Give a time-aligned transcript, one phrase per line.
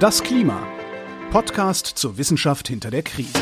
[0.00, 0.66] Das Klima.
[1.30, 3.38] Podcast zur Wissenschaft hinter der Krise.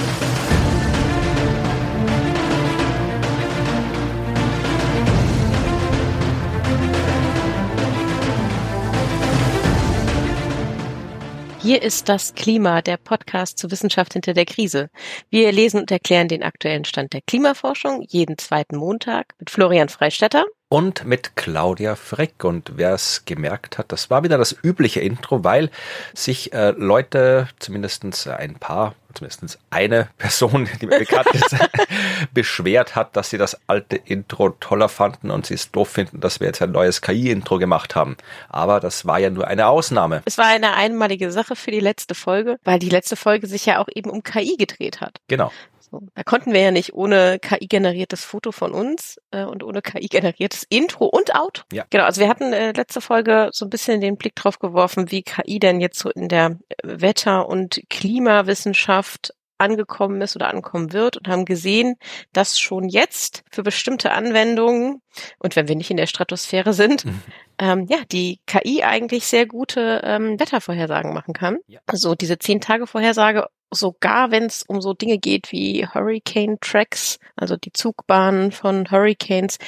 [11.63, 14.91] Hier ist das Klima, der Podcast zur Wissenschaft hinter der Krise.
[15.31, 20.45] Wir lesen und erklären den aktuellen Stand der Klimaforschung jeden zweiten Montag mit Florian Freistetter
[20.73, 22.45] und mit Claudia Freck.
[22.45, 25.71] Und wer es gemerkt hat, das war wieder das übliche Intro, weil
[26.15, 31.55] sich äh, Leute, zumindestens ein paar, zumindest eine Person, die mir bekannt ist,
[32.33, 36.41] beschwert hat, dass sie das alte Intro toller fanden und sie es doof finden, dass
[36.41, 38.17] wir jetzt ein neues KI-Intro gemacht haben.
[38.49, 40.23] Aber das war ja nur eine Ausnahme.
[40.25, 43.79] Es war eine einmalige Sache für die letzte Folge, weil die letzte Folge sich ja
[43.79, 45.21] auch eben um KI gedreht hat.
[45.29, 45.53] Genau.
[45.93, 50.65] So, da konnten wir ja nicht ohne KI-generiertes Foto von uns äh, und ohne KI-generiertes
[50.71, 51.67] Intro und Out.
[51.71, 51.85] Ja.
[51.91, 55.23] Genau, also wir hatten äh, letzte Folge so ein bisschen den Blick drauf geworfen, wie
[55.23, 61.29] KI denn jetzt so in der Wetter- und Klimawissenschaft angekommen ist oder ankommen wird und
[61.29, 61.97] haben gesehen,
[62.33, 65.03] dass schon jetzt für bestimmte Anwendungen
[65.39, 67.23] und wenn wir nicht in der Stratosphäre sind, mhm.
[67.59, 71.59] ähm, ja, die KI eigentlich sehr gute ähm, Wettervorhersagen machen kann.
[71.67, 71.81] Ja.
[71.87, 77.19] Also diese zehn Tage Vorhersage sogar wenn es um so Dinge geht wie Hurricane Tracks,
[77.37, 79.59] also die Zugbahnen von Hurricanes,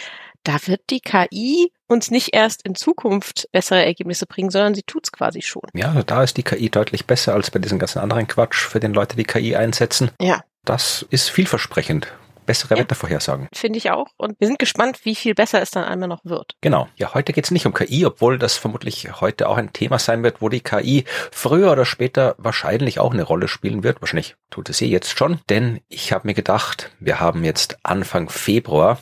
[0.45, 5.11] da wird die KI uns nicht erst in Zukunft bessere Ergebnisse bringen, sondern sie tut's
[5.11, 5.63] quasi schon.
[5.73, 8.81] Ja, also da ist die KI deutlich besser als bei diesem ganzen anderen Quatsch, für
[8.81, 10.11] den Leute die KI einsetzen.
[10.21, 10.45] Ja.
[10.65, 12.13] Das ist vielversprechend
[12.47, 12.81] bessere Ja.
[12.81, 13.49] Wettervorhersagen.
[13.53, 14.09] Finde ich auch.
[14.17, 16.53] Und wir sind gespannt, wie viel besser es dann einmal noch wird.
[16.61, 16.89] Genau.
[16.97, 20.41] Ja, heute geht's nicht um KI, obwohl das vermutlich heute auch ein Thema sein wird,
[20.41, 24.01] wo die KI früher oder später wahrscheinlich auch eine Rolle spielen wird.
[24.01, 28.29] Wahrscheinlich tut es sie jetzt schon, denn ich habe mir gedacht, wir haben jetzt Anfang
[28.29, 28.99] Februar.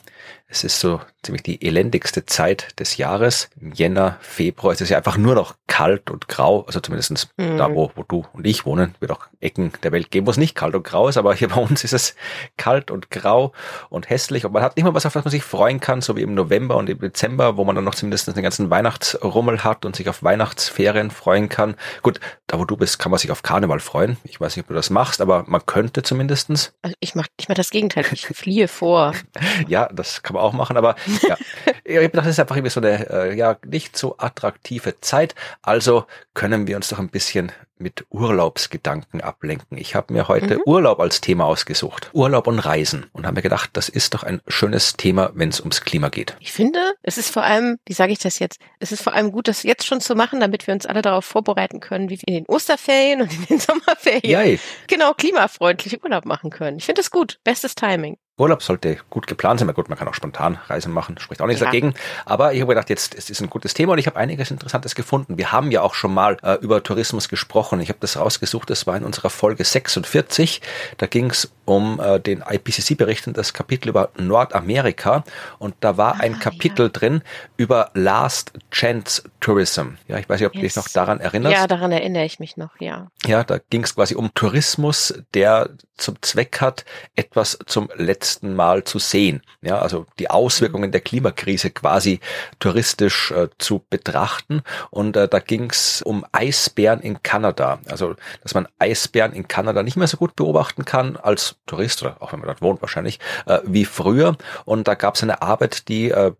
[0.54, 3.48] Es ist so ziemlich die elendigste Zeit des Jahres.
[3.58, 6.64] Im Jänner, Februar ist es ja einfach nur noch kalt und grau.
[6.66, 7.56] Also zumindestens Mhm.
[7.56, 10.36] da, wo, wo du und ich wohnen, wird auch Ecken der Welt geben, wo es
[10.36, 11.16] nicht kalt und grau ist.
[11.16, 12.14] Aber hier bei uns ist es
[12.58, 13.52] kalt und grau
[13.88, 14.44] und hässlich.
[14.44, 16.34] Und man hat nicht mal was, auf das man sich freuen kann, so wie im
[16.34, 20.10] November und im Dezember, wo man dann noch zumindest den ganzen Weihnachtsrummel hat und sich
[20.10, 21.76] auf Weihnachtsferien freuen kann.
[22.02, 24.18] Gut, da wo du bist, kann man sich auf Karneval freuen.
[24.24, 26.74] Ich weiß nicht, ob du das machst, aber man könnte zumindestens.
[26.82, 28.04] Also ich mach, ich mach das Gegenteil.
[28.12, 29.14] Ich fliehe vor.
[29.68, 31.36] Ja, das kann man auch machen, aber ja.
[31.84, 35.34] ich habe gedacht, das ist einfach irgendwie so eine äh, ja nicht so attraktive Zeit.
[35.62, 36.04] Also
[36.34, 39.76] können wir uns doch ein bisschen mit Urlaubsgedanken ablenken.
[39.76, 40.62] Ich habe mir heute Mhm.
[40.66, 42.10] Urlaub als Thema ausgesucht.
[42.12, 43.06] Urlaub und Reisen.
[43.12, 46.36] Und habe mir gedacht, das ist doch ein schönes Thema, wenn es ums Klima geht.
[46.40, 48.60] Ich finde, es ist vor allem, wie sage ich das jetzt?
[48.78, 51.24] Es ist vor allem gut, das jetzt schon zu machen, damit wir uns alle darauf
[51.24, 54.60] vorbereiten können, wie wir in den Osterferien und in den Sommerferien Yay.
[54.86, 56.76] genau klimafreundlich Urlaub machen können.
[56.78, 57.40] Ich finde es gut.
[57.44, 58.16] Bestes Timing.
[58.38, 59.66] Urlaub sollte gut geplant sein.
[59.66, 61.66] Na gut, man kann auch spontan Reisen machen, spricht auch nichts Ja.
[61.66, 61.92] dagegen.
[62.24, 64.94] Aber ich habe gedacht, jetzt es ist ein gutes Thema und ich habe einiges Interessantes
[64.94, 65.36] gefunden.
[65.36, 67.80] Wir haben ja auch schon mal äh, über Tourismus gesprochen.
[67.80, 70.62] Ich habe das rausgesucht, das war in unserer Folge 46.
[70.96, 75.24] Da ging es um äh, den IPCC-Bericht und das Kapitel über Nordamerika.
[75.58, 77.22] Und da war ein Ah, Kapitel drin
[77.56, 79.90] über Last Chance Tourism.
[80.08, 80.76] Ja, ich weiß nicht, ob du dich Yes.
[80.76, 81.54] noch daran erinnerst.
[81.54, 83.08] Ja, daran erinnere ich mich noch, ja.
[83.26, 85.68] Ja, da ging es quasi um Tourismus, der
[85.98, 89.42] zum Zweck hat, etwas zum letzten Mal zu sehen.
[89.60, 92.20] Ja, also die Auswirkungen der Klimakrise quasi
[92.58, 94.62] touristisch äh, zu betrachten.
[94.90, 97.80] Und äh, da ging es um Eisbären in Kanada.
[97.88, 102.16] Also, dass man Eisbären in Kanada nicht mehr so gut beobachten kann als Tourist oder
[102.20, 104.36] auch wenn man dort wohnt wahrscheinlich, äh, wie früher.
[104.64, 106.32] Und da gab es eine Arbeit, die äh,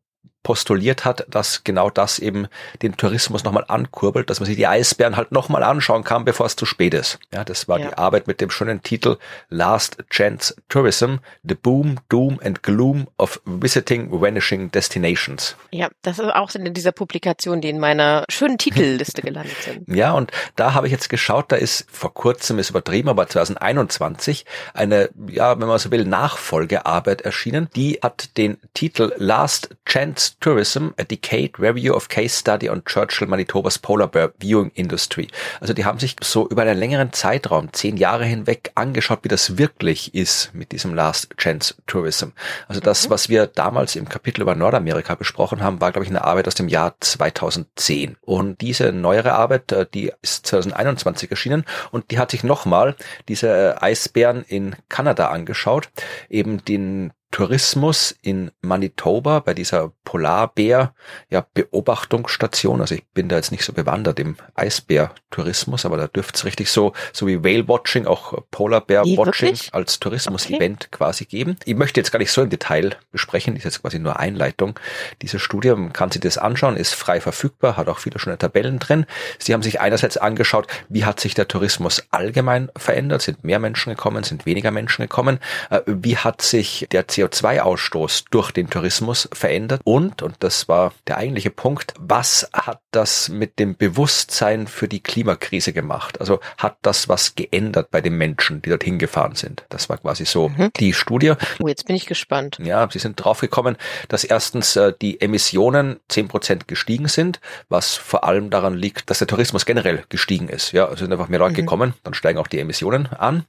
[0.43, 2.49] postuliert hat, dass genau das eben
[2.83, 6.57] den Tourismus nochmal ankurbelt, dass man sich die Eisbären halt nochmal anschauen kann, bevor es
[6.57, 7.19] zu spät ist.
[7.33, 7.89] Ja, das war Ja.
[7.89, 9.19] die Arbeit mit dem schönen Titel
[9.51, 15.57] Last Chance Tourism, The Boom, Doom and Gloom of Visiting Vanishing Destinations.
[15.71, 19.89] Ja, das ist auch in dieser Publikation, die in meiner schönen Titelliste gelandet sind.
[19.89, 24.45] Ja, und da habe ich jetzt geschaut, da ist vor kurzem, ist übertrieben, aber 2021
[24.75, 27.69] eine, ja, wenn man so will, Nachfolgearbeit erschienen.
[27.77, 33.29] Die hat den Titel Last Chance Tourism, a Decade Review of Case Study on Churchill
[33.29, 35.29] Manitobas Polar Bear Viewing Industry.
[35.61, 39.59] Also die haben sich so über einen längeren Zeitraum, zehn Jahre hinweg, angeschaut, wie das
[39.59, 42.29] wirklich ist mit diesem Last Chance Tourism.
[42.69, 46.25] Also das, was wir damals im Kapitel über Nordamerika besprochen haben, war, glaube ich, eine
[46.25, 48.17] Arbeit aus dem Jahr 2010.
[48.21, 52.97] Und diese neuere Arbeit, äh, die ist 2021 erschienen und die hat sich nochmal
[53.29, 55.89] diese äh, Eisbären in Kanada angeschaut,
[56.29, 60.95] eben den Tourismus in Manitoba bei dieser Polarbär
[61.31, 62.83] ja, Beobachtungsstation.
[62.83, 66.71] Also ich bin da jetzt nicht so bewandert im Eisbär-Tourismus, aber da dürfte es richtig
[66.71, 70.89] so, so wie Whale Watching, auch Polar Bear Watching als Tourismus-Event okay.
[70.91, 71.57] quasi geben.
[71.65, 74.79] Ich möchte jetzt gar nicht so im Detail besprechen, ist jetzt quasi nur Einleitung.
[75.23, 78.79] Diese Studie, man kann sich das anschauen, ist frei verfügbar, hat auch viele schöne Tabellen
[78.79, 79.07] drin.
[79.39, 83.23] Sie haben sich einerseits angeschaut, wie hat sich der Tourismus allgemein verändert?
[83.23, 84.23] Sind mehr Menschen gekommen?
[84.23, 85.39] Sind weniger Menschen gekommen?
[85.71, 89.81] Äh, wie hat sich der CO2-Ausstoß durch den Tourismus verändert?
[89.85, 95.01] Und, und das war der eigentliche Punkt, was hat das mit dem Bewusstsein für die
[95.01, 96.21] Klimakrise gemacht?
[96.21, 99.65] Also hat das was geändert bei den Menschen, die dorthin gefahren sind?
[99.69, 100.71] Das war quasi so mhm.
[100.77, 101.33] die Studie.
[101.61, 102.59] Oh, jetzt bin ich gespannt.
[102.63, 103.77] Ja, sie sind draufgekommen,
[104.09, 109.19] dass erstens äh, die Emissionen zehn Prozent gestiegen sind, was vor allem daran liegt, dass
[109.19, 110.73] der Tourismus generell gestiegen ist.
[110.73, 111.57] Ja, es sind einfach mehr Leute mhm.
[111.57, 113.45] gekommen, dann steigen auch die Emissionen an.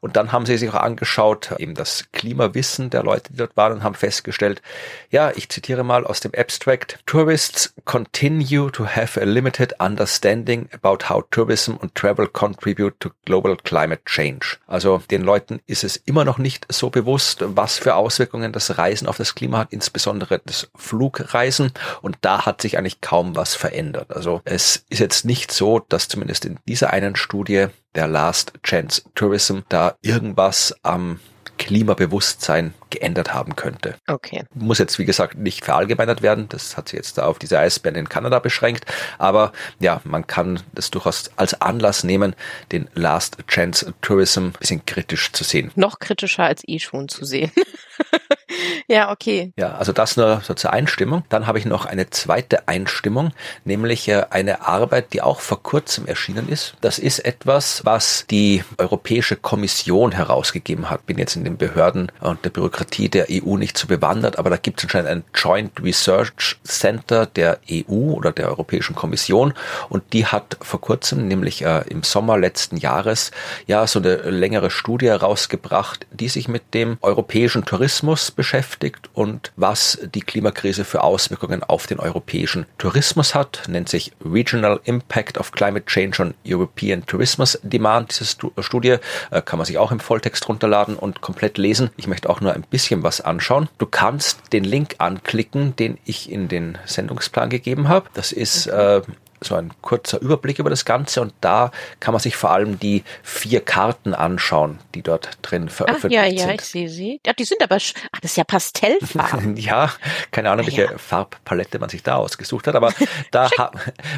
[0.00, 3.74] Und dann haben sie sich auch angeschaut, eben das Klimawissen der Leute, die dort waren,
[3.74, 4.62] und haben festgestellt,
[5.10, 11.08] ja, ich zitiere mal aus dem Abstract, Tourists continue to have a limited understanding about
[11.08, 14.58] how tourism and travel contribute to global climate change.
[14.66, 19.06] Also den Leuten ist es immer noch nicht so bewusst, was für Auswirkungen das Reisen
[19.06, 21.72] auf das Klima hat, insbesondere das Flugreisen.
[22.02, 24.14] Und da hat sich eigentlich kaum was verändert.
[24.14, 29.02] Also es ist jetzt nicht so, dass zumindest in dieser einen Studie der Last Chance
[29.14, 31.18] Tourism da irgendwas am
[31.58, 33.96] Klimabewusstsein geändert haben könnte.
[34.06, 34.44] Okay.
[34.54, 36.48] Muss jetzt, wie gesagt, nicht verallgemeinert werden.
[36.48, 38.86] Das hat sich jetzt da auf diese Eisbären in Kanada beschränkt.
[39.18, 42.34] Aber ja, man kann das durchaus als Anlass nehmen,
[42.72, 45.70] den Last Chance Tourism ein bisschen kritisch zu sehen.
[45.74, 47.50] Noch kritischer als eh schon zu sehen.
[48.88, 49.52] ja, okay.
[49.56, 51.24] Ja, also das nur so zur Einstimmung.
[51.28, 53.32] Dann habe ich noch eine zweite Einstimmung,
[53.64, 56.74] nämlich äh, eine Arbeit, die auch vor kurzem erschienen ist.
[56.80, 61.06] Das ist etwas, was die Europäische Kommission herausgegeben hat.
[61.06, 64.56] Bin jetzt in den Behörden und der Bürokratie der EU nicht so bewandert, aber da
[64.56, 69.54] gibt es anscheinend ein Joint Research Center der EU oder der Europäischen Kommission
[69.88, 73.30] und die hat vor kurzem, nämlich äh, im Sommer letzten Jahres,
[73.66, 79.98] ja so eine längere Studie herausgebracht, die sich mit dem europäischen Tourismus beschäftigt und was
[80.14, 85.86] die Klimakrise für Auswirkungen auf den europäischen Tourismus hat, nennt sich Regional Impact of Climate
[85.86, 88.10] Change on European Tourismus Demand.
[88.10, 88.96] Diese Studie
[89.30, 91.90] äh, kann man sich auch im Volltext runterladen und komplett lesen.
[91.96, 93.68] Ich möchte auch nur ein bisschen was anschauen.
[93.78, 98.08] Du kannst den Link anklicken, den ich in den Sendungsplan gegeben habe.
[98.14, 99.02] Das ist äh,
[99.46, 101.70] so ein kurzer Überblick über das Ganze und da
[102.00, 106.38] kann man sich vor allem die vier Karten anschauen, die dort drin veröffentlicht Ach, ja,
[106.38, 106.48] sind.
[106.48, 107.20] Ja, ich sehe sie.
[107.26, 109.56] Ja, die sind aber, ach, das ist ja Pastellfarben.
[109.56, 109.90] ja,
[110.30, 110.98] keine Ahnung, welche ja.
[110.98, 112.92] Farbpalette man sich da ausgesucht hat, aber
[113.30, 113.70] da, ha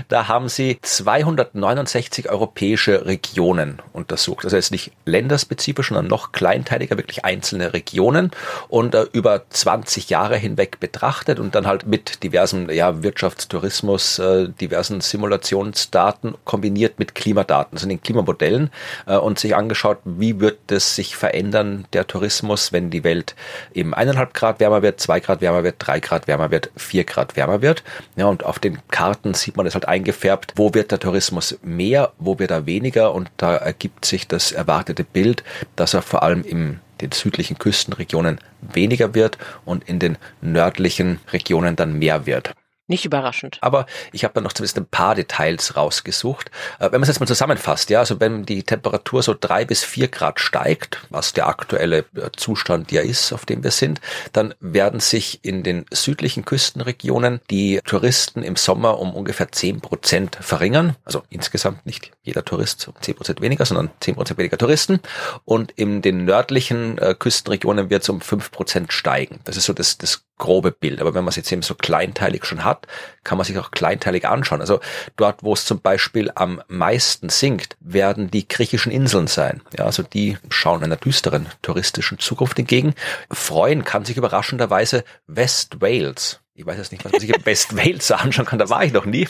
[0.08, 4.44] da haben sie 269 europäische Regionen untersucht.
[4.44, 8.30] Also jetzt nicht länderspezifisch, sondern noch kleinteiliger, wirklich einzelne Regionen
[8.68, 14.48] und äh, über 20 Jahre hinweg betrachtet und dann halt mit diversen ja, Wirtschaftstourismus, äh,
[14.48, 18.70] diversen Simulationsdaten kombiniert mit Klimadaten, also den Klimamodellen
[19.06, 23.34] äh, und sich angeschaut, wie wird es sich verändern, der Tourismus, wenn die Welt
[23.74, 27.36] eben eineinhalb Grad wärmer wird, zwei Grad wärmer wird, drei Grad wärmer wird, vier Grad
[27.36, 27.82] wärmer wird.
[28.14, 32.12] Ja, und auf den Karten sieht man es halt eingefärbt, wo wird der Tourismus mehr,
[32.18, 35.42] wo wird er weniger und da ergibt sich das erwartete Bild,
[35.74, 41.76] dass er vor allem im den südlichen Küstenregionen weniger wird und in den nördlichen Regionen
[41.76, 42.54] dann mehr wird.
[42.88, 43.58] Nicht überraschend.
[43.60, 46.50] Aber ich habe da noch zumindest ein paar Details rausgesucht.
[46.78, 49.84] Äh, wenn man es jetzt mal zusammenfasst, ja, also wenn die Temperatur so drei bis
[49.84, 54.00] vier Grad steigt, was der aktuelle äh, Zustand ja ist, auf dem wir sind,
[54.32, 60.38] dann werden sich in den südlichen Küstenregionen die Touristen im Sommer um ungefähr zehn Prozent
[60.40, 60.96] verringern.
[61.04, 65.00] Also insgesamt nicht jeder Tourist um zehn Prozent weniger, sondern zehn Prozent weniger Touristen.
[65.44, 69.40] Und in den nördlichen äh, Küstenregionen wird es um fünf Prozent steigen.
[69.44, 71.00] Das ist so das, das grobe Bild.
[71.00, 72.77] Aber wenn man es jetzt eben so kleinteilig schon hat,
[73.24, 74.60] kann man sich auch kleinteilig anschauen.
[74.60, 74.80] Also
[75.16, 79.62] dort, wo es zum Beispiel am meisten sinkt, werden die griechischen Inseln sein.
[79.76, 82.94] Ja, also die schauen einer düsteren touristischen Zukunft entgegen.
[83.30, 87.76] Freuen kann sich überraschenderweise West Wales ich weiß jetzt nicht, was man sich im Best
[87.76, 89.28] Wales anschauen kann, da war ich noch nie.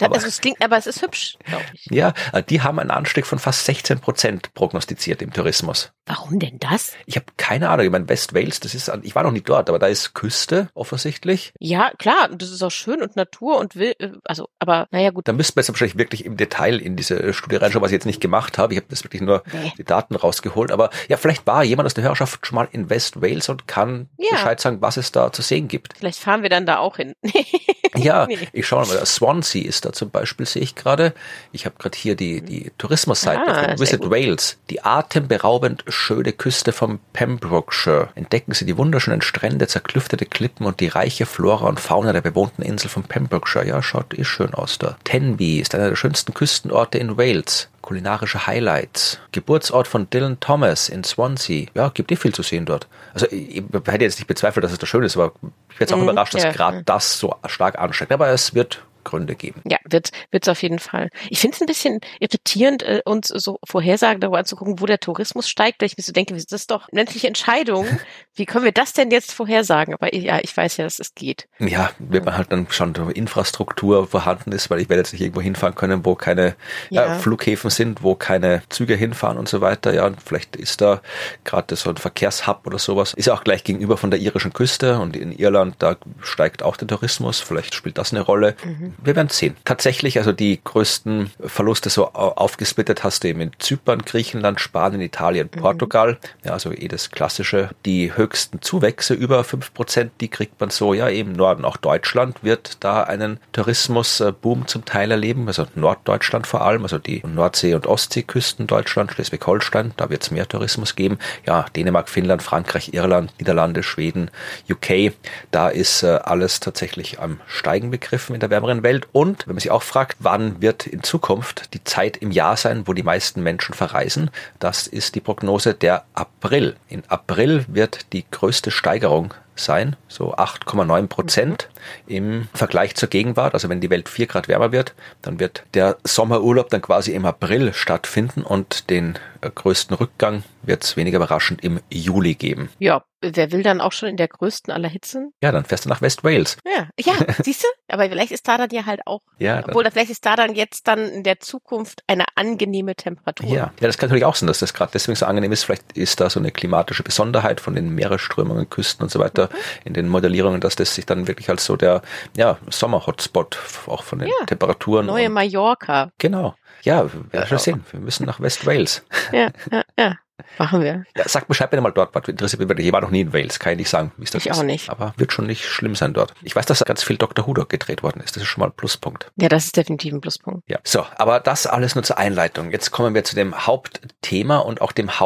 [0.00, 1.86] Aber, also es klingt, aber es ist hübsch, glaube ich.
[1.90, 2.12] Ja,
[2.48, 5.92] die haben einen Anstieg von fast 16 Prozent prognostiziert im Tourismus.
[6.06, 6.92] Warum denn das?
[7.06, 7.86] Ich habe keine Ahnung.
[7.86, 10.70] Ich meine, West Wales, das ist, ich war noch nie dort, aber da ist Küste
[10.74, 11.52] offensichtlich.
[11.58, 15.26] Ja, klar, das ist auch schön und Natur und will, also, aber naja gut.
[15.26, 18.06] Da müssten wir jetzt wahrscheinlich wirklich im Detail in diese Studie reinschauen, was ich jetzt
[18.06, 18.74] nicht gemacht habe.
[18.74, 19.72] Ich habe das wirklich nur nee.
[19.76, 20.70] die Daten rausgeholt.
[20.70, 24.08] Aber ja, vielleicht war jemand aus der Hörerschaft schon mal in West Wales und kann
[24.18, 24.30] ja.
[24.30, 25.94] Bescheid sagen, was es da zu sehen gibt.
[25.98, 27.14] Vielleicht fahren wir dann dann da auch hin.
[27.96, 31.12] ja, ich schaue mal, Swansea ist da zum Beispiel, sehe ich gerade.
[31.52, 34.10] Ich habe gerade hier die, die Tourismusseite Ah, Visit gut.
[34.10, 34.58] Wales.
[34.70, 38.08] Die atemberaubend schöne Küste vom Pembrokeshire.
[38.14, 42.62] Entdecken Sie die wunderschönen Strände, zerklüftete Klippen und die reiche Flora und Fauna der bewohnten
[42.62, 43.66] Insel von Pembrokeshire.
[43.66, 44.96] Ja, schaut eh schön aus da.
[45.04, 47.68] Tenby ist einer der schönsten Küstenorte in Wales.
[47.82, 49.18] Kulinarische Highlights.
[49.32, 51.66] Geburtsort von Dylan Thomas in Swansea.
[51.74, 52.86] Ja, gibt eh viel zu sehen dort.
[53.14, 55.32] Also ich, hätte jetzt nicht bezweifelt, dass es da schön ist, aber
[55.70, 58.12] ich bin jetzt auch Mhm, überrascht, dass gerade das so stark ansteigt.
[58.12, 59.62] Aber es wird Gründe geben.
[59.68, 61.08] Ja, wird wird's auf jeden Fall.
[61.28, 65.48] Ich finde es ein bisschen irritierend, äh, uns so Vorhersagen darüber anzugucken, wo der Tourismus
[65.48, 67.86] steigt, weil ich mir so denke, das ist doch eine menschliche Entscheidung.
[68.34, 69.94] Wie können wir das denn jetzt vorhersagen?
[69.94, 71.48] Aber ja, ich weiß ja, dass es geht.
[71.58, 75.40] Ja, wird man halt dann schon Infrastruktur vorhanden ist, weil ich werde jetzt nicht irgendwo
[75.40, 76.56] hinfahren können, wo keine
[76.90, 77.06] ja.
[77.06, 77.14] Ja.
[77.18, 79.92] Flughäfen sind, wo keine Züge hinfahren und so weiter.
[79.92, 81.00] Ja, und vielleicht ist da
[81.44, 83.14] gerade so ein Verkehrshub oder sowas.
[83.14, 86.76] Ist ja auch gleich gegenüber von der irischen Küste und in Irland, da steigt auch
[86.76, 87.40] der Tourismus.
[87.40, 88.56] Vielleicht spielt das eine Rolle.
[89.02, 89.56] Wir werden sehen.
[89.64, 95.00] Tatsächlich, also die größten Verluste so au- aufgesplittet hast du eben in Zypern, Griechenland, Spanien,
[95.00, 96.18] Italien, Portugal.
[96.44, 97.70] Ja, also eh das Klassische.
[97.86, 101.64] Die höchsten Zuwächse über fünf Prozent, die kriegt man so, ja, eben Norden.
[101.64, 105.46] Auch Deutschland wird da einen Tourismusboom zum Teil erleben.
[105.48, 110.46] Also Norddeutschland vor allem, also die Nordsee- und Ostseeküsten Deutschland, Schleswig-Holstein, da wird es mehr
[110.48, 111.18] Tourismus geben.
[111.46, 114.30] Ja, Dänemark, Finnland, Frankreich, Irland, Niederlande, Schweden,
[114.70, 115.12] UK,
[115.50, 119.08] da ist äh, alles tatsächlich am Steigen begriffen in der wärmeren Welt.
[119.12, 122.86] Und wenn man sich auch fragt, wann wird in Zukunft die Zeit im Jahr sein,
[122.86, 126.76] wo die meisten Menschen verreisen, das ist die Prognose der April.
[126.88, 131.68] In April wird die größte Steigerung sein, so 8,9 Prozent
[132.06, 133.54] im Vergleich zur Gegenwart.
[133.54, 137.26] Also wenn die Welt 4 Grad wärmer wird, dann wird der Sommerurlaub dann quasi im
[137.26, 142.68] April stattfinden und den größten Rückgang wird es weniger überraschend im Juli geben.
[142.78, 145.32] Ja, wer will dann auch schon in der größten aller Hitzen?
[145.42, 146.58] Ja, dann fährst du nach West Wales.
[146.66, 147.68] Ja, ja, siehst du?
[147.88, 150.54] Aber vielleicht ist da dann ja halt auch, Ja, dann, obwohl vielleicht ist da dann
[150.54, 153.48] jetzt dann in der Zukunft eine angenehme Temperatur.
[153.48, 153.54] ja.
[153.80, 155.64] ja, das kann natürlich auch sein, dass das gerade deswegen so angenehm ist.
[155.64, 159.48] Vielleicht ist da so eine klimatische Besonderheit von den Meeresströmungen, Küsten und so weiter
[159.84, 162.02] in den Modellierungen, dass das sich dann wirklich als so der
[162.36, 166.12] ja, Sommer-Hotspot auch von den Ja, Temperaturen Neue und, Mallorca.
[166.18, 166.54] Genau.
[166.82, 167.84] Ja, wir werden schon sehen.
[167.90, 169.04] Wir müssen nach West Wales.
[169.32, 170.14] Ja, ja, ja.
[170.58, 171.04] Machen wir.
[171.16, 172.86] Ja, sag Bescheid bitte mal dort, was interessiert mich.
[172.86, 174.58] Ich war noch nie in Wales, kann ich nicht sagen, wie es das Ich ist.
[174.58, 174.88] auch nicht.
[174.88, 176.32] Aber wird schon nicht schlimm sein dort.
[176.42, 177.46] Ich weiß, dass ganz viel Dr.
[177.46, 178.36] Who dort gedreht worden ist.
[178.36, 179.30] Das ist schon mal ein Pluspunkt.
[179.36, 180.68] Ja, das ist definitiv ein Pluspunkt.
[180.68, 180.78] Ja.
[180.82, 182.70] So, aber das alles nur zur Einleitung.
[182.70, 185.20] Jetzt kommen wir zu dem Hauptthema und auch dem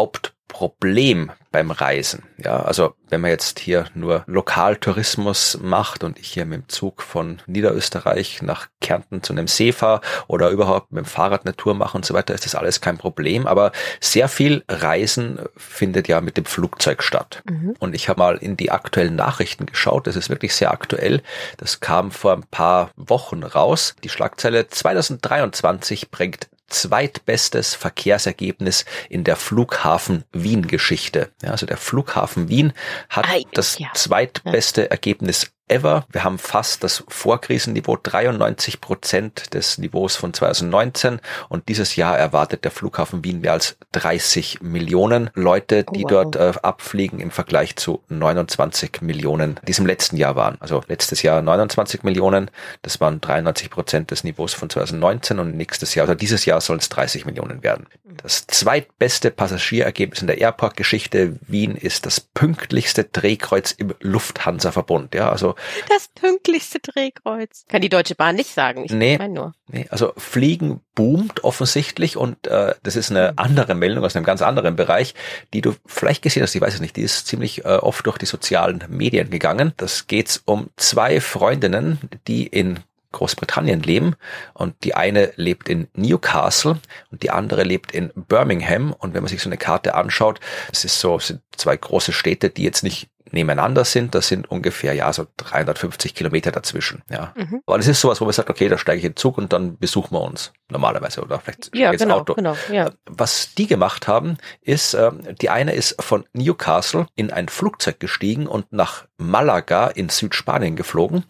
[0.55, 2.25] Hauptproblem beim Reisen.
[2.37, 7.03] Ja, also wenn man jetzt hier nur Lokaltourismus macht und ich hier mit dem Zug
[7.03, 11.75] von Niederösterreich nach Kärnten zu einem See fahre oder überhaupt mit dem Fahrrad eine Tour
[11.75, 13.47] mache und so weiter, ist das alles kein Problem.
[13.47, 13.71] Aber
[14.01, 17.43] sehr viel Reisen findet ja mit dem Flugzeug statt.
[17.49, 17.77] Mhm.
[17.79, 20.07] Und ich habe mal in die aktuellen Nachrichten geschaut.
[20.09, 21.23] Das ist wirklich sehr aktuell.
[21.57, 23.95] Das kam vor ein paar Wochen raus.
[24.03, 31.31] Die Schlagzeile 2023 bringt zweitbestes Verkehrsergebnis in der Flughafen Wien Geschichte.
[31.43, 32.73] Ja, also der Flughafen Wien
[33.09, 33.89] hat Ei, das ja.
[33.95, 36.05] zweitbeste Ergebnis ever.
[36.11, 42.65] Wir haben fast das Vorkrisenniveau, 93 Prozent des Niveaus von 2019 und dieses Jahr erwartet
[42.65, 46.31] der Flughafen Wien mehr als 30 Millionen Leute, die Oh, wow.
[46.33, 50.57] dort äh, abfliegen im Vergleich zu 29 Millionen, die es im letzten Jahr waren.
[50.61, 52.51] Also letztes Jahr 29 Millionen,
[52.83, 56.81] das waren 93 Prozent des Niveaus von 2019 und nächstes Jahr, also dieses Jahr sollen
[56.81, 57.87] es 30 Millionen werden.
[58.23, 65.15] Das zweitbeste Passagierergebnis in der Airport-Geschichte Wien ist das pünktlichste Drehkreuz im Lufthansa-Verbund.
[65.15, 65.54] Ja, also
[65.89, 67.65] Das pünktlichste Drehkreuz.
[67.69, 68.85] Kann die Deutsche Bahn nicht sagen.
[68.85, 69.19] Ich Nee.
[69.19, 69.55] meine nur.
[69.69, 74.43] Nee, also Fliegen boomt offensichtlich und äh, das ist eine andere Meldung aus einem ganz
[74.43, 75.15] anderen Bereich,
[75.53, 78.19] die du vielleicht gesehen hast, ich weiß es nicht, die ist ziemlich äh, oft durch
[78.19, 79.73] die sozialen Medien gegangen.
[79.77, 82.81] Das geht's um zwei Freundinnen, die in
[83.13, 84.17] Großbritannien leben
[84.55, 86.79] und die eine lebt in Newcastle
[87.13, 90.41] und die andere lebt in Birmingham und wenn man sich so eine Karte anschaut,
[90.73, 94.51] es ist so es sind zwei große Städte, die jetzt nicht nebeneinander sind, das sind
[94.51, 97.03] ungefähr ja so 350 Kilometer dazwischen.
[97.11, 97.61] Ja, Mhm.
[97.67, 99.53] aber das ist sowas, wo man sagt, okay, da steige ich in den Zug und
[99.53, 102.35] dann besuchen wir uns normalerweise oder vielleicht Ja, genau, Auto.
[102.35, 102.91] genau, ja.
[103.07, 108.47] Was die gemacht haben, ist, ähm, die eine ist von Newcastle in ein Flugzeug gestiegen
[108.47, 111.25] und nach Malaga in Südspanien geflogen.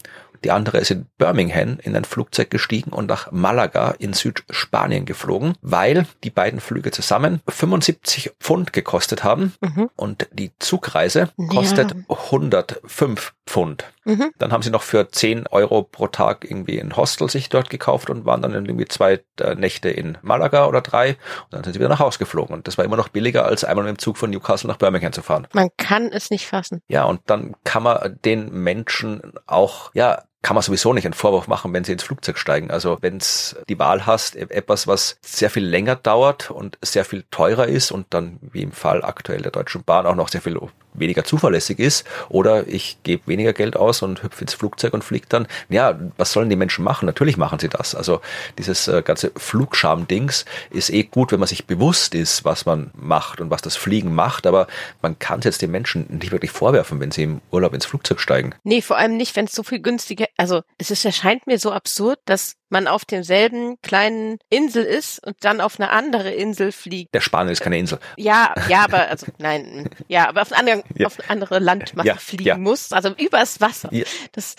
[0.45, 5.55] Die andere ist in Birmingham in ein Flugzeug gestiegen und nach Malaga in Südspanien geflogen,
[5.63, 9.91] weil die beiden Flüge zusammen 75 Pfund gekostet haben Mhm.
[9.97, 11.47] und die Zugreise Ja.
[11.49, 13.85] kostet 105 Pfund.
[14.05, 14.33] Mhm.
[14.39, 18.11] Dann haben sie noch für 10 Euro pro Tag irgendwie ein Hostel sich dort gekauft
[18.11, 21.79] und waren dann irgendwie zwei äh, Nächte in Malaga oder drei und dann sind sie
[21.79, 22.55] wieder nach Hause geflogen.
[22.55, 25.13] Und das war immer noch billiger, als einmal mit dem Zug von Newcastle nach Birmingham
[25.13, 25.47] zu fahren.
[25.53, 26.81] Man kann es nicht fassen.
[26.89, 31.49] Ja, und dann kann man den Menschen auch, ja, kann man sowieso nicht einen Vorwurf
[31.49, 32.71] machen, wenn sie ins Flugzeug steigen.
[32.71, 37.05] Also wenn es die Wahl hast, e-, etwas, was sehr viel länger dauert und sehr
[37.05, 40.43] viel teurer ist und dann wie im Fall aktuell der Deutschen Bahn auch noch sehr
[40.43, 40.59] viel
[40.95, 45.27] weniger zuverlässig ist oder ich gebe weniger Geld aus und hüpfe ins Flugzeug und fliege
[45.29, 45.47] dann.
[45.69, 47.07] Ja, was sollen die Menschen machen?
[47.07, 47.95] Natürlich machen sie das.
[47.95, 48.21] Also
[48.59, 53.41] dieses äh, ganze Flugscham-Dings ist eh gut, wenn man sich bewusst ist, was man macht
[53.41, 54.67] und was das Fliegen macht, aber
[55.03, 58.21] man kann es jetzt den Menschen nicht wirklich vorwerfen, wenn sie im Urlaub ins Flugzeug
[58.21, 58.55] steigen.
[58.63, 61.71] Nee, vor allem nicht, wenn es so viel günstiger, also es ist, erscheint mir so
[61.71, 67.15] absurd, dass man auf demselben kleinen Insel ist und dann auf eine andere Insel fliegt.
[67.15, 67.99] Der Spanien ist keine Insel.
[68.17, 71.07] Ja, ja, aber also nein, ja, aber auf eine andere, ja.
[71.07, 72.59] auf eine andere Landmasse ja, fliegen ja.
[72.59, 73.89] muss, also übers Wasser.
[73.93, 74.05] Ja.
[74.33, 74.57] Das,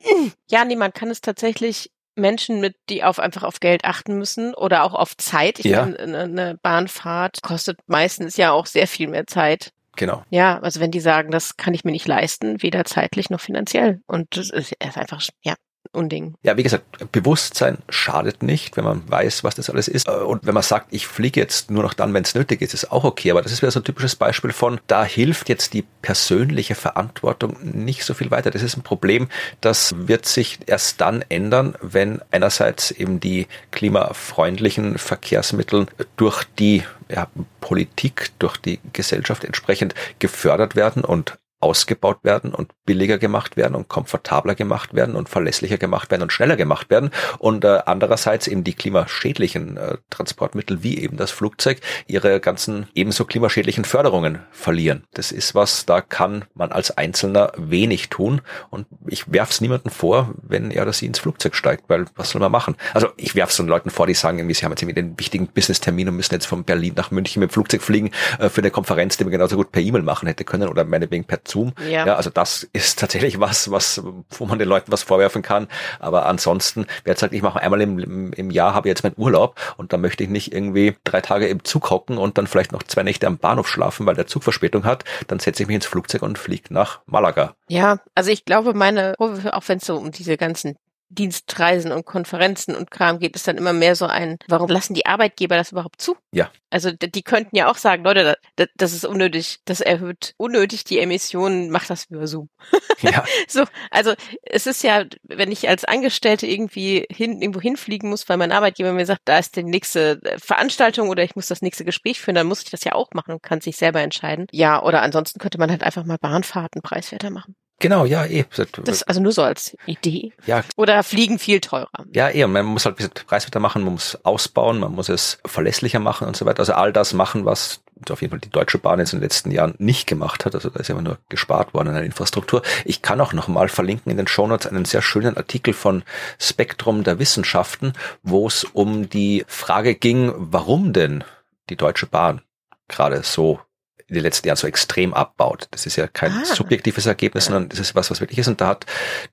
[0.50, 4.54] ja, nee, man kann es tatsächlich Menschen mit, die auf einfach auf Geld achten müssen
[4.54, 5.60] oder auch auf Zeit.
[5.60, 5.86] Ich ja.
[5.86, 9.72] meine, eine Bahnfahrt kostet meistens ja auch sehr viel mehr Zeit.
[9.98, 10.22] Genau.
[10.30, 14.00] Ja, also wenn die sagen, das kann ich mir nicht leisten, weder zeitlich noch finanziell.
[14.06, 15.56] Und das ist einfach, ja,
[15.92, 16.34] Unding.
[16.42, 20.06] Ja, wie gesagt, Bewusstsein schadet nicht, wenn man weiß, was das alles ist.
[20.06, 22.74] Äh, und wenn man sagt, ich fliege jetzt nur noch dann, wenn es nötig ist,
[22.74, 23.30] ist auch okay.
[23.30, 27.56] Aber das ist wieder so ein typisches Beispiel von, da hilft jetzt die persönliche Verantwortung
[27.62, 28.50] nicht so viel weiter.
[28.50, 29.28] Das ist ein Problem,
[29.60, 37.28] das wird sich erst dann ändern, wenn einerseits eben die klimafreundlichen Verkehrsmittel durch die ja,
[37.60, 43.88] Politik, durch die Gesellschaft entsprechend gefördert werden und ausgebaut werden und billiger gemacht werden und
[43.88, 48.64] komfortabler gemacht werden und verlässlicher gemacht werden und schneller gemacht werden und äh, andererseits eben
[48.64, 55.04] die klimaschädlichen äh, Transportmittel wie eben das Flugzeug ihre ganzen ebenso klimaschädlichen Förderungen verlieren.
[55.14, 59.90] Das ist was, da kann man als Einzelner wenig tun und ich werfe es niemandem
[59.90, 62.76] vor, wenn er oder sie ins Flugzeug steigt, weil was soll man machen?
[62.94, 65.18] Also ich werfe es den Leuten vor, die sagen irgendwie, sie haben jetzt irgendwie den
[65.18, 68.60] wichtigen Business-Termin und müssen jetzt von Berlin nach München mit dem Flugzeug fliegen äh, für
[68.60, 71.72] eine Konferenz, die man genauso gut per E-Mail machen hätte können oder meinetwegen per Zoom.
[71.88, 72.06] Ja.
[72.06, 75.68] ja, also das ist tatsächlich was, was, wo man den Leuten was vorwerfen kann.
[75.98, 79.92] Aber ansonsten, wer sagt, ich mache einmal im, im Jahr, habe jetzt meinen Urlaub und
[79.92, 83.02] da möchte ich nicht irgendwie drei Tage im Zug hocken und dann vielleicht noch zwei
[83.02, 86.22] Nächte am Bahnhof schlafen, weil der Zug Verspätung hat, dann setze ich mich ins Flugzeug
[86.22, 87.54] und fliege nach Malaga.
[87.68, 90.76] Ja, also ich glaube, meine auch wenn es so um diese ganzen
[91.10, 95.06] Dienstreisen und Konferenzen und Kram geht es dann immer mehr so ein, warum lassen die
[95.06, 96.16] Arbeitgeber das überhaupt zu?
[96.32, 96.50] Ja.
[96.70, 100.98] Also die könnten ja auch sagen, Leute, das, das ist unnötig, das erhöht unnötig die
[100.98, 102.48] Emissionen, macht das über Zoom.
[103.00, 103.24] Ja.
[103.46, 108.38] so, also es ist ja, wenn ich als Angestellte irgendwie hin, irgendwo hinfliegen muss, weil
[108.38, 112.20] mein Arbeitgeber mir sagt, da ist die nächste Veranstaltung oder ich muss das nächste Gespräch
[112.20, 114.48] führen, dann muss ich das ja auch machen und kann sich selber entscheiden.
[114.50, 117.54] Ja, oder ansonsten könnte man halt einfach mal Bahnfahrten preiswerter machen.
[117.80, 118.44] Genau, ja, eh.
[118.84, 120.32] Das also nur so als Idee.
[120.46, 120.64] Ja.
[120.76, 121.88] Oder fliegen viel teurer.
[122.12, 122.42] Ja, eh.
[122.42, 126.00] Und man muss halt ein bisschen preiswerter machen, man muss ausbauen, man muss es verlässlicher
[126.00, 126.60] machen und so weiter.
[126.60, 129.50] Also all das machen, was auf jeden Fall die Deutsche Bahn jetzt in den letzten
[129.50, 130.54] Jahren nicht gemacht hat.
[130.54, 132.62] Also da ist immer nur gespart worden an der Infrastruktur.
[132.84, 136.02] Ich kann auch nochmal verlinken in den Shownotes einen sehr schönen Artikel von
[136.38, 141.24] Spektrum der Wissenschaften, wo es um die Frage ging, warum denn
[141.70, 142.40] die Deutsche Bahn
[142.88, 143.60] gerade so
[144.08, 145.68] in den letzten Jahren so extrem abbaut.
[145.70, 146.44] Das ist ja kein ah.
[146.44, 148.48] subjektives Ergebnis, sondern das ist was, was wirklich ist.
[148.48, 148.86] Und da hat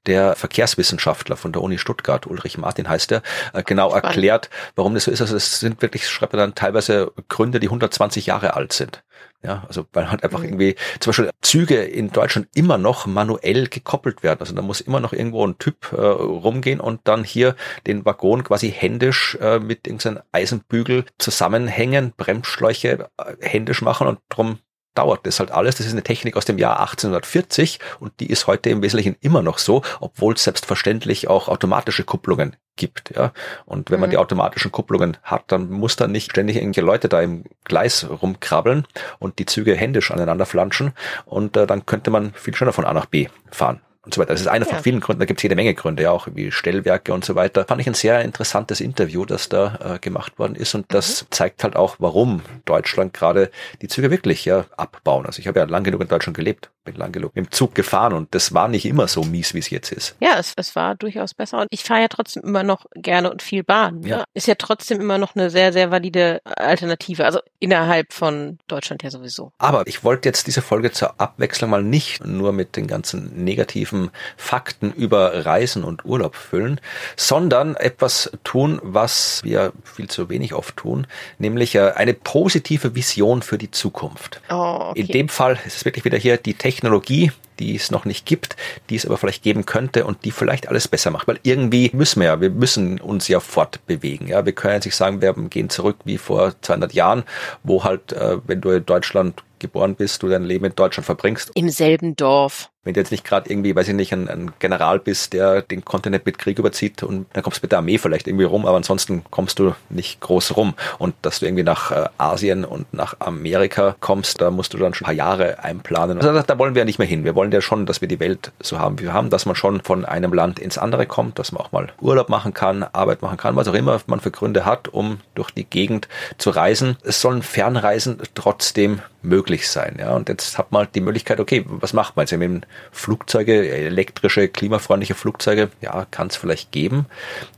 [0.06, 3.22] der Verkehrswissenschaftler von der Uni Stuttgart, Ulrich Martin heißt er,
[3.54, 4.06] äh, genau Spannend.
[4.06, 5.22] erklärt, warum das so ist.
[5.22, 9.02] Also es sind wirklich, schreibt er dann teilweise Gründe, die 120 Jahre alt sind.
[9.46, 10.46] Ja, also weil halt einfach mhm.
[10.46, 14.40] irgendwie zum Beispiel Züge in Deutschland immer noch manuell gekoppelt werden.
[14.40, 17.56] Also da muss immer noch irgendwo ein Typ äh, rumgehen und dann hier
[17.86, 24.58] den Waggon quasi händisch äh, mit irgendeinem Eisenbügel zusammenhängen, Bremsschläuche äh, händisch machen und drum
[24.96, 25.76] dauert das halt alles.
[25.76, 29.42] Das ist eine Technik aus dem Jahr 1840 und die ist heute im Wesentlichen immer
[29.42, 33.16] noch so, obwohl es selbstverständlich auch automatische Kupplungen gibt.
[33.16, 33.32] Ja.
[33.66, 34.12] Und wenn man mhm.
[34.12, 38.86] die automatischen Kupplungen hat, dann muss dann nicht ständig irgendwelche Leute da im Gleis rumkrabbeln
[39.20, 40.94] und die Züge händisch aneinander flanschen
[41.26, 44.34] und äh, dann könnte man viel schneller von A nach B fahren und so weiter.
[44.34, 44.74] Das ist einer ja.
[44.74, 47.36] von vielen Gründen, da gibt es jede Menge Gründe, ja auch wie Stellwerke und so
[47.36, 47.66] weiter.
[47.66, 51.28] Fand ich ein sehr interessantes Interview, das da äh, gemacht worden ist und das mhm.
[51.32, 55.26] zeigt halt auch, warum Deutschland gerade die Züge wirklich ja abbauen.
[55.26, 58.14] Also ich habe ja lang genug in Deutschland gelebt, bin lang genug im Zug gefahren
[58.14, 60.16] und das war nicht immer so mies, wie es jetzt ist.
[60.22, 63.42] Ja, es, es war durchaus besser und ich fahre ja trotzdem immer noch gerne und
[63.42, 64.00] viel Bahn.
[64.02, 64.10] Ne?
[64.10, 64.24] Ja.
[64.34, 69.10] Ist ja trotzdem immer noch eine sehr, sehr valide Alternative, also innerhalb von Deutschland ja
[69.10, 69.52] sowieso.
[69.58, 74.12] Aber ich wollte jetzt diese Folge zur Abwechslung mal nicht nur mit den ganzen negativen
[74.38, 76.80] Fakten über Reisen und Urlaub füllen,
[77.18, 81.08] sondern etwas tun, was wir viel zu wenig oft tun,
[81.40, 84.42] nämlich äh, eine positive Vision für die Zukunft.
[84.50, 85.02] Oh, okay.
[85.02, 88.56] In dem Fall ist es wirklich wieder hier die Technologie, die es noch nicht gibt,
[88.90, 91.28] die es aber vielleicht geben könnte und die vielleicht alles besser macht.
[91.28, 94.28] Weil irgendwie müssen wir ja, wir müssen uns ja fortbewegen.
[94.28, 97.24] Ja, wir können jetzt nicht sagen, wir gehen zurück wie vor 200 Jahren,
[97.64, 101.52] wo halt, äh, wenn du in Deutschland geboren bist, du dein Leben in Deutschland verbringst.
[101.56, 105.00] Im selben Dorf wenn du jetzt nicht gerade irgendwie, weiß ich nicht, ein, ein, General
[105.00, 108.28] bist, der den Kontinent mit Krieg überzieht und dann kommst du mit der Armee vielleicht
[108.28, 110.76] irgendwie rum, aber ansonsten kommst du nicht groß rum.
[111.00, 114.94] Und dass du irgendwie nach äh, Asien und nach Amerika kommst, da musst du dann
[114.94, 116.20] schon ein paar Jahre einplanen.
[116.20, 117.24] Also da, da wollen wir ja nicht mehr hin.
[117.24, 119.56] Wir wollen ja schon, dass wir die Welt so haben, wie wir haben, dass man
[119.56, 123.22] schon von einem Land ins andere kommt, dass man auch mal Urlaub machen kann, Arbeit
[123.22, 126.98] machen kann, was auch immer man für Gründe hat, um durch die Gegend zu reisen.
[127.04, 129.98] Es sollen Fernreisen trotzdem möglich sein.
[130.00, 132.36] Ja, und jetzt hat man halt die Möglichkeit, okay, was macht man jetzt?
[132.36, 137.06] Mit Flugzeuge, elektrische, klimafreundliche Flugzeuge, ja, kann es vielleicht geben,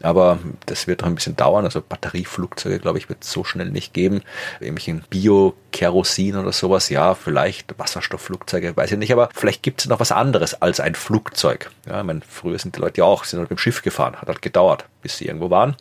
[0.02, 1.66] aber das wird noch ein bisschen dauern.
[1.66, 4.22] Also Batterieflugzeuge, glaube ich, wird es so schnell nicht geben.
[4.60, 10.00] Irgendwelchen Bio-Kerosin oder sowas, ja, vielleicht Wasserstoffflugzeuge, weiß ich nicht, aber vielleicht gibt es noch
[10.00, 11.72] was anderes als ein Flugzeug.
[11.88, 14.16] Ja, ich meine, früher sind die Leute ja auch, sind halt mit dem Schiff gefahren,
[14.16, 15.76] hat halt gedauert, bis sie irgendwo waren.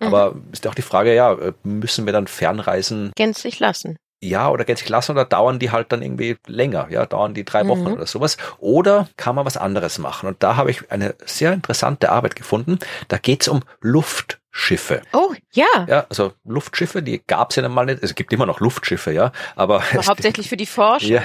[0.00, 0.06] Mhm.
[0.06, 3.96] Aber ist ja auch die Frage, ja, müssen wir dann Fernreisen gänzlich lassen?
[4.28, 7.66] Ja, oder gänzlich lassen oder dauern die halt dann irgendwie länger, ja, dauern die drei
[7.68, 7.92] Wochen mhm.
[7.94, 8.36] oder sowas.
[8.58, 10.28] Oder kann man was anderes machen?
[10.28, 12.78] Und da habe ich eine sehr interessante Arbeit gefunden.
[13.08, 14.40] Da geht es um Luft.
[14.56, 15.02] Schiffe.
[15.12, 15.66] Oh, ja.
[15.88, 18.04] Ja, also Luftschiffe, die gab es ja mal nicht.
[18.04, 19.32] Es gibt immer noch Luftschiffe, ja.
[19.56, 21.10] Aber, aber hauptsächlich für die Forschung.
[21.10, 21.22] Ja,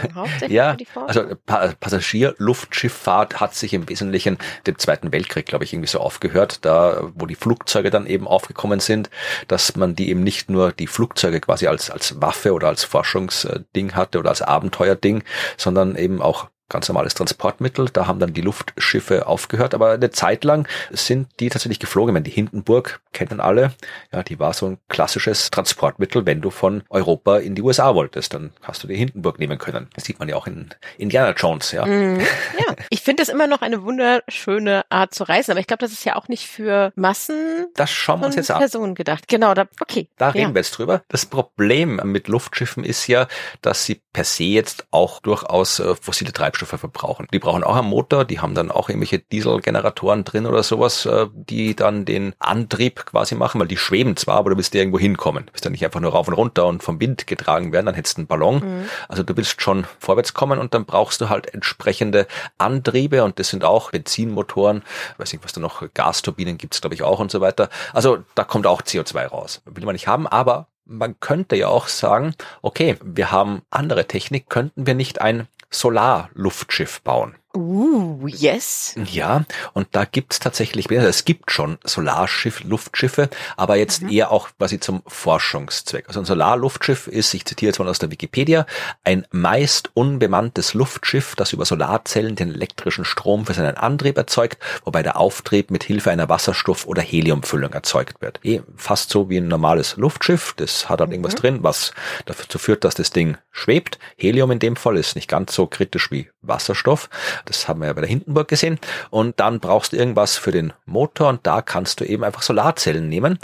[0.48, 1.26] ja, die Forschung.
[1.26, 6.65] also pa Passagierluftschifffahrt hat sich im Wesentlichen dem Zweiten Weltkrieg, glaube ich, irgendwie so aufgehört,
[6.65, 9.12] da wo die Flugzeuge dann eben aufgekommen sind,
[9.48, 13.94] dass man die eben nicht nur die Flugzeuge quasi als als Waffe oder als Forschungsding
[13.94, 15.24] hatte oder als Abenteuerding,
[15.56, 17.89] sondern eben auch ganz normales Transportmittel.
[17.91, 22.15] Da haben dann die Luftschiffe aufgehört, aber eine Zeit lang sind die tatsächlich geflogen.
[22.15, 23.73] Wenn die Hindenburg kennen alle,
[24.12, 28.34] ja, die war so ein klassisches Transportmittel, wenn du von Europa in die USA wolltest,
[28.34, 29.89] dann hast du die Hindenburg nehmen können.
[29.95, 31.86] Das sieht man ja auch in Indiana Jones, ja.
[31.86, 32.19] Mm,
[32.58, 35.91] ja, ich finde das immer noch eine wunderschöne Art zu reisen, aber ich glaube, das
[35.91, 38.60] ist ja auch nicht für Massen das schauen wir uns jetzt an.
[38.60, 39.27] Personen gedacht.
[39.27, 40.10] Genau, da, okay.
[40.17, 40.53] Da reden ja.
[40.53, 41.03] wir jetzt drüber.
[41.08, 43.27] Das Problem mit Luftschiffen ist ja,
[43.62, 47.28] dass sie per se jetzt auch durchaus äh, fossile Treibstoffe Treibstoffe verbrauchen.
[47.34, 51.28] Die brauchen auch einen Motor, die haben dann auch irgendwelche Dieselgeneratoren drin oder sowas, äh,
[51.34, 55.00] die dann den Antrieb quasi machen, weil die schweben zwar, aber du willst ja irgendwo
[55.00, 55.45] hinkommen.
[55.45, 57.95] Du willst ja nicht einfach nur rauf und runter und vom Wind getragen werden, dann
[57.95, 58.56] hättest du einen Ballon.
[58.56, 58.89] Mhm.
[59.08, 63.50] Also du willst schon vorwärts kommen und dann brauchst du halt entsprechende Antriebe und das
[63.50, 64.84] sind auch Benzinmotoren,
[65.17, 67.69] weiß nicht, was da noch, Gasturbinen gibt's glaube ich auch und so weiter.
[67.93, 69.62] Also da kommt auch CO2 raus.
[69.65, 74.50] Will man nicht haben, aber man könnte ja auch sagen, okay, wir haben andere Technik,
[74.50, 77.36] könnten wir nicht ein Solarluftschiff bauen.
[77.60, 78.95] Uh, yes.
[79.12, 79.43] Ja,
[79.74, 84.10] und da gibt's tatsächlich, also es gibt schon Solarschiff, Luftschiffe, aber jetzt mhm.
[84.10, 86.08] eher auch quasi zum Forschungszweck.
[86.08, 88.65] Also ein Solarluftschiff ist, ich zitiere jetzt mal aus der Wikipedia,
[89.04, 95.04] ein meist unbemanntes Luftschiff, das über Solarzellen den elektrischen Strom für seinen Antrieb erzeugt, wobei
[95.04, 98.39] der Auftrieb mit Hilfe einer Wasserstoff- oder Heliumfüllung erzeugt wird.
[98.43, 101.15] Eh, fast so wie ein normales Luftschiff, das hat halt mhm.
[101.15, 101.91] irgendwas drin, was
[102.26, 104.00] dazu führt, dass das Ding schwebt.
[104.15, 107.10] Helium in dem Fall ist nicht ganz so kritisch wie Wasserstoff.
[107.50, 108.80] Das haben wir ja bei der Hindenburg gesehen.
[109.10, 113.10] Und dann brauchst du irgendwas für den Motor und da kannst du eben einfach Solarzellen
[113.10, 113.40] nehmen.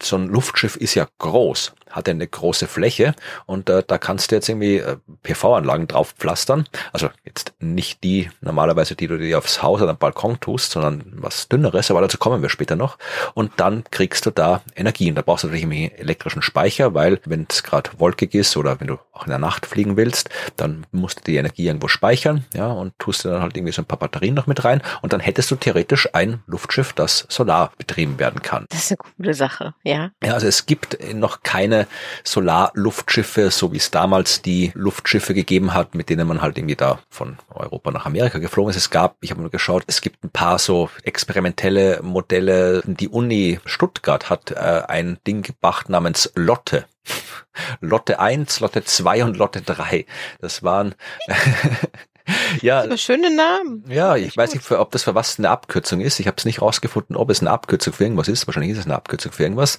[0.00, 3.14] So ein Luftschiff ist ja groß hat eine große Fläche
[3.46, 6.66] und äh, da kannst du jetzt irgendwie äh, PV-Anlagen drauf pflastern.
[6.92, 11.04] Also jetzt nicht die normalerweise, die du dir aufs Haus oder am Balkon tust, sondern
[11.16, 12.98] was dünneres, aber dazu kommen wir später noch.
[13.34, 15.08] Und dann kriegst du da Energie.
[15.08, 18.80] Und da brauchst du natürlich einen elektrischen Speicher, weil wenn es gerade wolkig ist oder
[18.80, 22.44] wenn du auch in der Nacht fliegen willst, dann musst du die Energie irgendwo speichern,
[22.54, 25.12] ja, und tust du dann halt irgendwie so ein paar Batterien noch mit rein und
[25.12, 28.66] dann hättest du theoretisch ein Luftschiff, das solar betrieben werden kann.
[28.70, 30.10] Das ist eine coole Sache, ja.
[30.24, 31.81] Ja, also es gibt noch keine
[32.24, 37.00] Solarluftschiffe, so wie es damals die Luftschiffe gegeben hat, mit denen man halt irgendwie da
[37.10, 38.76] von Europa nach Amerika geflogen ist.
[38.76, 42.82] Es gab, ich habe nur geschaut, es gibt ein paar so experimentelle Modelle.
[42.84, 46.86] Die Uni Stuttgart hat äh, ein Ding gebracht namens Lotte.
[47.80, 50.06] Lotte 1, Lotte 2 und Lotte 3.
[50.40, 50.94] Das waren
[52.62, 53.84] ja, aber schöne Namen.
[53.88, 56.20] Ja, ich weiß nicht, ob das für was eine Abkürzung ist.
[56.20, 58.46] Ich habe es nicht rausgefunden, ob es eine Abkürzung für irgendwas ist.
[58.46, 59.78] Wahrscheinlich ist es eine Abkürzung für irgendwas.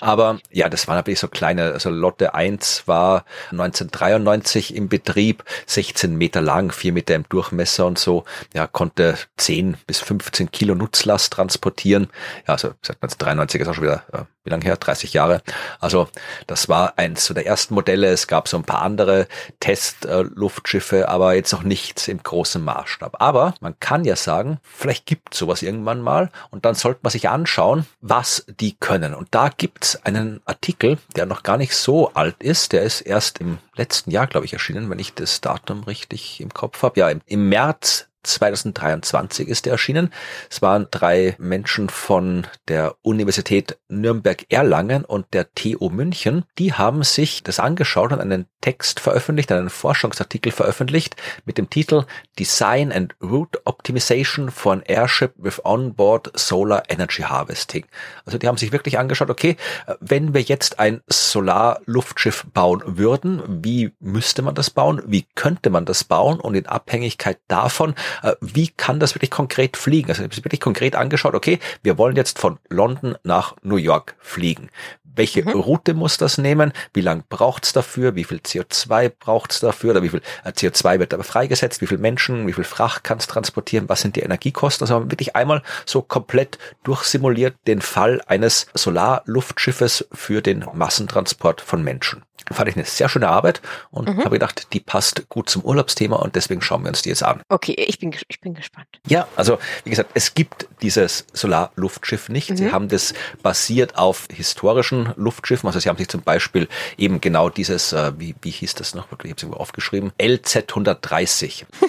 [0.00, 1.72] Aber ja, das waren natürlich so kleine.
[1.72, 7.98] Also Lotte 1 war 1993 im Betrieb, 16 Meter lang, 4 Meter im Durchmesser und
[7.98, 8.24] so.
[8.54, 12.08] Ja, konnte 10 bis 15 Kilo Nutzlast transportieren.
[12.46, 14.76] Ja, also seit 1993 ist auch schon wieder äh, wie lange her?
[14.76, 15.42] 30 Jahre.
[15.80, 16.08] Also
[16.46, 18.08] das war eins so der ersten Modelle.
[18.08, 19.28] Es gab so ein paar andere
[19.60, 23.16] Testluftsschiffe, äh, aber jetzt noch nicht nichts im großen Maßstab.
[23.20, 27.28] Aber man kann ja sagen, vielleicht gibt sowas irgendwann mal und dann sollte man sich
[27.28, 29.14] anschauen, was die können.
[29.14, 33.38] Und da gibt's einen Artikel, der noch gar nicht so alt ist, der ist erst
[33.38, 37.00] im letzten Jahr, glaube ich, erschienen, wenn ich das Datum richtig im Kopf habe.
[37.00, 40.12] Ja, im, im März 2023 ist er erschienen.
[40.50, 46.44] Es waren drei Menschen von der Universität Nürnberg-Erlangen und der TU München.
[46.58, 52.04] Die haben sich das angeschaut und einen Text veröffentlicht, einen Forschungsartikel veröffentlicht mit dem Titel
[52.38, 57.86] Design and Route Optimization for an Airship with Onboard Solar Energy Harvesting.
[58.26, 59.56] Also die haben sich wirklich angeschaut, okay,
[60.00, 65.02] wenn wir jetzt ein Solarluftschiff bauen würden, wie müsste man das bauen?
[65.06, 66.40] Wie könnte man das bauen?
[66.40, 67.94] Und in Abhängigkeit davon
[68.40, 70.10] wie kann das wirklich konkret fliegen?
[70.10, 74.70] Also wirklich konkret angeschaut, okay, wir wollen jetzt von London nach New York fliegen.
[75.14, 75.60] Welche mhm.
[75.60, 76.72] Route muss das nehmen?
[76.94, 78.14] Wie lang braucht's dafür?
[78.14, 79.90] Wie viel CO2 braucht's dafür?
[79.90, 81.80] Oder wie viel äh, CO2 wird aber freigesetzt?
[81.80, 83.88] Wie viel Menschen, wie viel Fracht kann's transportieren?
[83.88, 84.84] Was sind die Energiekosten?
[84.84, 91.82] Also haben wirklich einmal so komplett durchsimuliert den Fall eines Solarluftschiffes für den Massentransport von
[91.82, 92.22] Menschen.
[92.50, 94.18] Fand ich eine sehr schöne Arbeit und mhm.
[94.20, 97.42] habe gedacht, die passt gut zum Urlaubsthema und deswegen schauen wir uns die jetzt an.
[97.48, 98.88] Okay, ich bin, ich bin gespannt.
[99.06, 102.50] Ja, also wie gesagt, es gibt dieses Solarluftschiff nicht.
[102.50, 102.56] Mhm.
[102.56, 105.68] Sie haben das basiert auf historischen Luftschiffen.
[105.68, 109.06] Also sie haben sich zum Beispiel eben genau dieses, äh, wie, wie hieß das noch?
[109.06, 110.12] Ich habe es irgendwo aufgeschrieben.
[110.20, 111.66] LZ 130.
[111.80, 111.88] das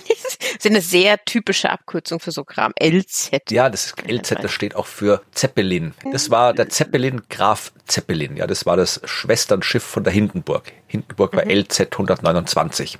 [0.60, 2.74] ist eine sehr typische Abkürzung für so Kram.
[2.80, 3.52] LZ.
[3.52, 5.94] Ja, das ist LZ, das steht auch für Zeppelin.
[6.12, 8.38] Das war der Zeppelin Graf Zeppelin.
[8.38, 10.72] Ja, das war das Schwesternschiff von der Hindenburg.
[10.88, 11.52] Hindenburg war mhm.
[11.52, 13.00] LZ 129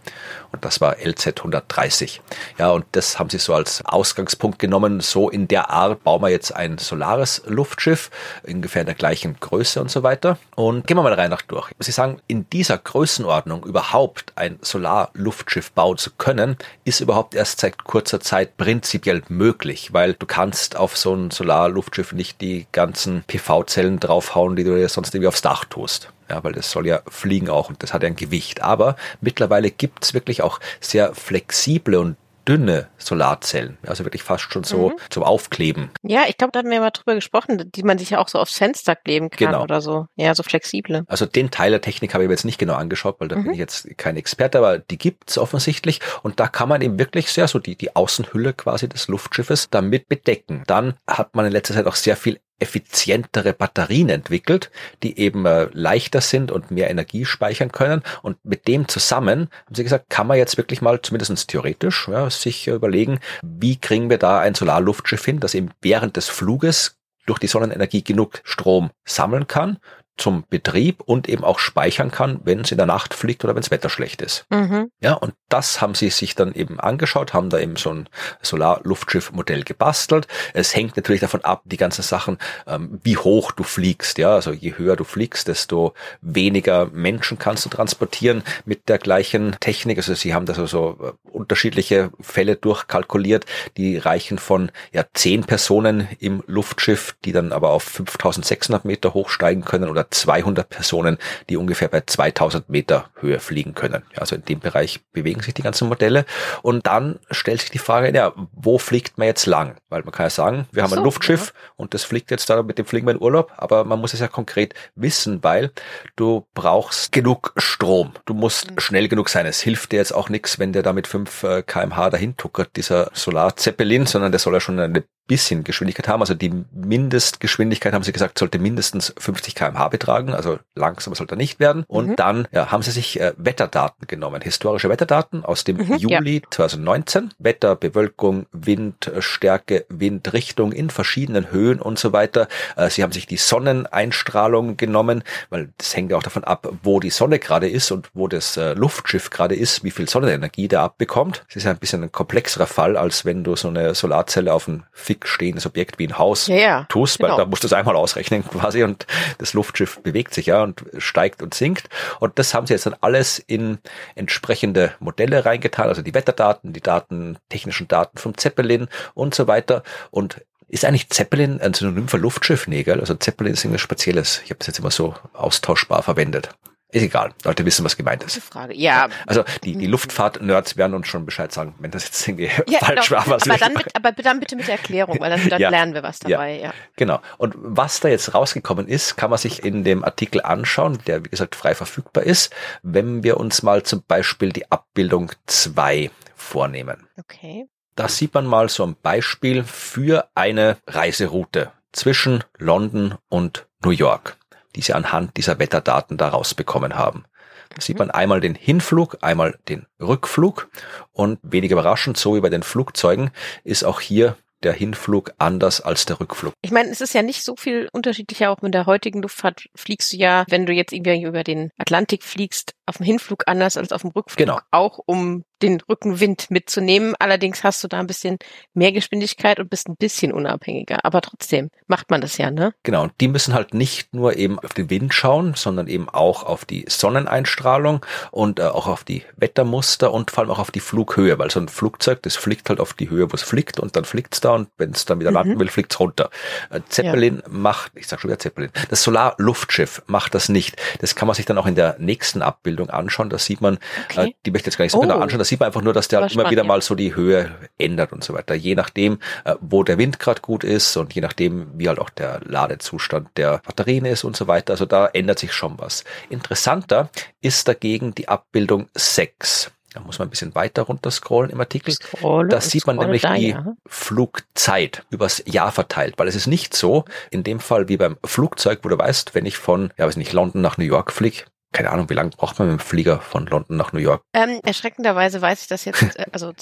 [0.52, 2.22] und das war LZ 130.
[2.58, 5.00] Ja, und das haben sie so als Ausgangspunkt genommen.
[5.00, 8.10] So in der Art bauen wir jetzt ein solares Luftschiff,
[8.44, 10.38] ungefähr in der gleichen Größe und so weiter.
[10.56, 11.72] Und gehen wir mal rein nach durch.
[11.80, 17.84] Sie sagen, in dieser Größenordnung überhaupt ein Solarluftschiff bauen zu können, ist überhaupt erst seit
[17.84, 24.00] kurzer Zeit prinzipiell möglich, weil du kannst auf so ein Solarluftschiff nicht die ganzen PV-Zellen
[24.00, 27.50] draufhauen, die du dir sonst irgendwie aufs Dach tust ja, weil das soll ja fliegen
[27.50, 28.62] auch und das hat ja ein Gewicht.
[28.62, 32.16] Aber mittlerweile gibt's wirklich auch sehr flexible und
[32.48, 34.96] dünne Solarzellen, also wirklich fast schon so mhm.
[35.10, 35.90] zum Aufkleben.
[36.02, 38.40] Ja, ich glaube, da hatten wir mal drüber gesprochen, die man sich ja auch so
[38.40, 39.64] aufs Fenster kleben kann genau.
[39.64, 40.08] oder so.
[40.16, 41.04] Ja, so flexible.
[41.08, 43.44] Also den Teil der Technik habe ich mir jetzt nicht genau angeschaut, weil da mhm.
[43.44, 47.32] bin ich jetzt kein Experte, aber die gibt's offensichtlich und da kann man eben wirklich
[47.32, 50.64] sehr so die, die Außenhülle quasi des Luftschiffes damit bedecken.
[50.68, 54.72] Dann hat man in letzter Zeit auch sehr viel effizientere Batterien entwickelt,
[55.04, 58.04] die eben äh, leichter sind und mehr Energie speichern können.
[58.22, 62.30] Und mit dem zusammen, haben sie gesagt, kann man jetzt wirklich mal, zumindest theoretisch, ja,
[62.30, 67.40] sich überlegen, wie kriegen wir da ein Solarluftschiff hin, das eben während des Fluges durch
[67.40, 69.78] die Sonnenenergie genug Strom sammeln kann,
[70.22, 73.62] zum Betrieb und eben auch speichern kann, wenn es in der Nacht fliegt oder wenn
[73.62, 74.46] das Wetter schlecht ist.
[74.50, 74.92] Mhm.
[75.02, 78.08] Ja, und das haben sie sich dann eben angeschaut, haben da eben so ein
[78.42, 80.28] Solar-Luftschiff-Modell gebastelt.
[80.54, 84.20] Es hängt natürlich davon ab, die ganzen Sachen, ähm, wie hoch du fliegst.
[84.20, 89.58] Ja, also je höher du fliegst, desto weniger Menschen kannst du transportieren mit der gleichen
[89.60, 89.98] Technik.
[89.98, 93.46] Also sie haben da so, so äh, unterschiedliche Fälle durchkalkuliert,
[93.78, 99.66] die reichen von ja zehn Personen im Luftschiff, die dann aber auf 5600 Meter hochsteigen
[99.66, 101.18] können oder 200 Personen,
[101.50, 104.04] die ungefähr bei 2000 Meter Höhe fliegen können.
[104.16, 106.26] Also in dem Bereich bewegen sich die ganzen Modelle.
[106.62, 109.76] Und dann stellt sich die Frage, ja, wo fliegt man jetzt lang?
[109.90, 111.72] Weil man kann ja sagen, wir haben so, ein Luftschiff ja.
[111.78, 114.20] und das fliegt jetzt da, mit dem fliegen wir in Urlaub, aber man muss es
[114.20, 115.72] ja konkret wissen, weil
[116.16, 118.14] du brauchst genug Strom.
[118.26, 118.80] Du musst mhm.
[118.80, 119.46] schnell genug sein.
[119.46, 122.76] Es hilft dir jetzt auch nichts, wenn der da mit 5 äh, kmh dahin tuckert,
[122.76, 126.20] dieser Solarzeppelin, sondern der soll ja schon eine bisschen Geschwindigkeit haben.
[126.20, 131.38] Also die Mindestgeschwindigkeit, haben sie gesagt, sollte mindestens 50 kmh betragen, also langsamer sollte er
[131.38, 131.86] nicht werden.
[131.88, 132.16] Und mhm.
[132.18, 136.52] dann ja, haben sie sich äh, Wetterdaten genommen, historische Wetterdaten aus dem mhm, Juli ja.
[136.52, 137.34] 2019.
[137.40, 142.50] Wetter, Bewölkung, Windstärke, Windrichtung in verschiedenen Höhen und so weiter.
[142.76, 147.00] Äh, sie haben sich die Sonneneinstrahlung genommen, weil das hängt ja auch davon ab, wo
[147.00, 150.82] die Sonne gerade ist und wo das äh, Luftschiff gerade ist, wie viel Sonnenenergie der
[150.82, 151.46] abbekommt.
[151.48, 154.68] Das ist ja ein bisschen ein komplexerer Fall, als wenn du so eine Solarzelle auf
[154.68, 157.38] einen fix stehendes Objekt wie ein Haus ja, ja, tust, weil genau.
[157.38, 159.06] da musst du es einmal ausrechnen quasi und
[159.38, 161.90] das Luftschiff bewegt sich ja und steigt und sinkt.
[162.20, 163.80] Und das haben sie jetzt dann alles in
[164.16, 169.84] entsprechende Modelle reingetan, also die Wetterdaten, die Daten, technischen Daten vom Zeppelin und so weiter.
[170.10, 172.68] Und ist eigentlich Zeppelin ein Synonym für Luftschiff?
[172.68, 173.02] Nee, gell?
[173.02, 174.42] Also Zeppelin ist irgendwas Spezielles.
[174.46, 176.50] Ich habe das jetzt immer so austauschbar verwendet.
[176.92, 178.38] Ist egal, Leute wissen, was gemeint ist.
[178.44, 178.76] Frage.
[178.76, 179.08] Ja.
[179.26, 183.08] Also die, die Luftfahrt-Nerds werden uns schon Bescheid sagen, wenn das jetzt irgendwie ja, falsch
[183.10, 183.20] genau.
[183.22, 183.28] war.
[183.28, 185.70] Was aber, dann mit, aber dann bitte mit der Erklärung, weil dann, dann Ja.
[185.70, 186.60] lernen wir was dabei.
[186.60, 186.74] Ja.
[186.98, 187.22] Genau.
[187.38, 191.30] Und was da jetzt rausgekommen ist, kann man sich in dem Artikel anschauen, der wie
[191.30, 197.08] gesagt frei verfügbar ist, wenn wir uns mal zum Beispiel die Abbildung 2 vornehmen.
[197.18, 197.68] Okay.
[197.96, 204.38] Da sieht man mal so ein Beispiel für eine Reiseroute zwischen London und New York,
[204.76, 207.26] die sie anhand dieser Wetterdaten da rausbekommen haben.
[207.70, 210.70] Da sieht man einmal den Hinflug, einmal den Rückflug
[211.12, 213.32] und wenig überraschend, so wie bei den Flugzeugen,
[213.64, 216.54] ist auch hier der Hinflug anders als der Rückflug.
[216.62, 218.52] Ich meine, es ist ja nicht so viel unterschiedlicher.
[218.52, 222.24] Auch mit der heutigen Luftfahrt fliegst du ja, wenn du jetzt irgendwie über den Atlantik
[222.24, 224.38] fliegst, auf dem Hinflug anders als auf dem Rückflug.
[224.38, 224.60] Genau.
[224.70, 227.16] Auch um den Rückenwind mitzunehmen.
[227.20, 228.38] Allerdings hast du da ein bisschen
[228.74, 231.06] mehr Geschwindigkeit und bist ein bisschen unabhängiger.
[231.06, 232.74] Aber trotzdem macht man das ja, ne?
[232.84, 236.44] Genau, und die müssen halt nicht nur eben auf den Wind schauen, sondern eben auch
[236.44, 240.80] auf die Sonneneinstrahlung und äh, auch auf die Wettermuster und vor allem auch auf die
[240.80, 243.96] Flughöhe, weil so ein Flugzeug, das fliegt halt auf die Höhe, wo es fliegt und
[243.96, 245.36] dann fliegt's da und wenn es dann wieder Mhm.
[245.36, 246.30] landen will, fliegt's runter.
[246.70, 250.76] Äh, Zeppelin macht, ich sag schon wieder Zeppelin, das Solarluftschiff macht das nicht.
[251.00, 253.30] Das kann man sich dann auch in der nächsten Abbildung anschauen.
[253.30, 253.78] Da sieht man,
[254.10, 254.30] Okay.
[254.30, 255.02] äh, die möchte ich jetzt gar nicht so Oh.
[255.02, 257.52] genau anschauen, sieht man einfach nur, dass der halt immer wieder mal so die Höhe
[257.78, 258.56] ändert und so weiter.
[258.56, 262.10] Je nachdem, äh, wo der Wind gerade gut ist und je nachdem, wie halt auch
[262.10, 264.72] der Ladezustand der Batterien ist und so weiter.
[264.72, 266.06] Also da ändert sich schon was.
[266.30, 267.10] Interessanter
[267.42, 269.72] ist dagegen die Abbildung 6.
[269.94, 271.94] Da muss man ein bisschen weiter runter scrollen im Artikel.
[271.94, 273.76] Scrolle Da sieht man nämlich da, die ja.
[273.86, 278.80] Flugzeit übers Jahr verteilt, weil es ist nicht so, in dem Fall wie beim Flugzeug,
[278.84, 281.92] wo du weißt, wenn ich von, ja weiß nicht, London nach New York fliege, keine
[281.92, 284.24] Ahnung, wie lange braucht man mit dem Flieger von London nach New York?
[284.34, 286.54] Ähm, erschreckenderweise weiß ich das jetzt, äh, also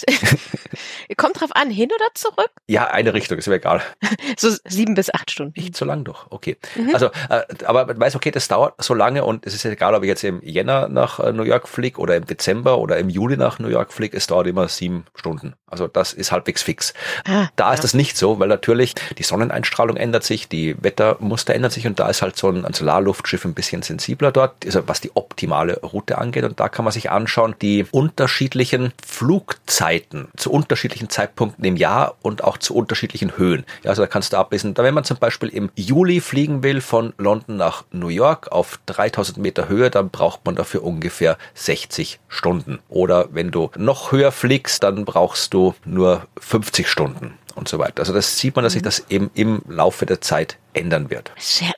[1.18, 2.52] kommt drauf an, hin oder zurück?
[2.68, 3.82] Ja, eine Richtung, ist mir egal.
[4.38, 5.60] So sieben bis acht Stunden.
[5.60, 6.58] Nicht so lang doch, okay.
[6.76, 6.94] Mhm.
[6.94, 10.04] Also, äh, aber man weiß, okay, das dauert so lange und es ist egal, ob
[10.04, 13.38] ich jetzt im Jänner nach äh, New York fliege oder im Dezember oder im Juli
[13.38, 15.56] nach New York fliege, es dauert immer sieben Stunden.
[15.68, 16.94] Also das ist halbwegs fix.
[17.26, 17.82] Ah, Da ist ja.
[17.84, 22.08] das nicht so, weil natürlich die Sonneneinstrahlung ändert sich, die Wettermuster ändern sich und da
[22.10, 26.18] ist halt so ein, ein Solarluftschiff ein bisschen sensibler dort, also was die optimale Route
[26.18, 26.44] angeht.
[26.44, 32.44] Und da kann man sich anschauen, die unterschiedlichen Flugzeiten zu unterschiedlichen Zeitpunkten im Jahr und
[32.44, 33.66] auch zu unterschiedlichen Höhen.
[33.84, 37.14] Ja, also da kannst du ablesen, wenn man zum Beispiel im Juli fliegen will von
[37.18, 42.80] London nach New York auf 3000 Meter Höhe, dann braucht man dafür ungefähr 60 Stunden.
[42.90, 48.00] Oder wenn du noch höher fliegst, dann brauchst du nur 50 Stunden und so weiter.
[48.00, 51.32] Also das sieht man, dass sich das eben im Laufe der Zeit ändern wird.
[51.38, 51.74] Sehr-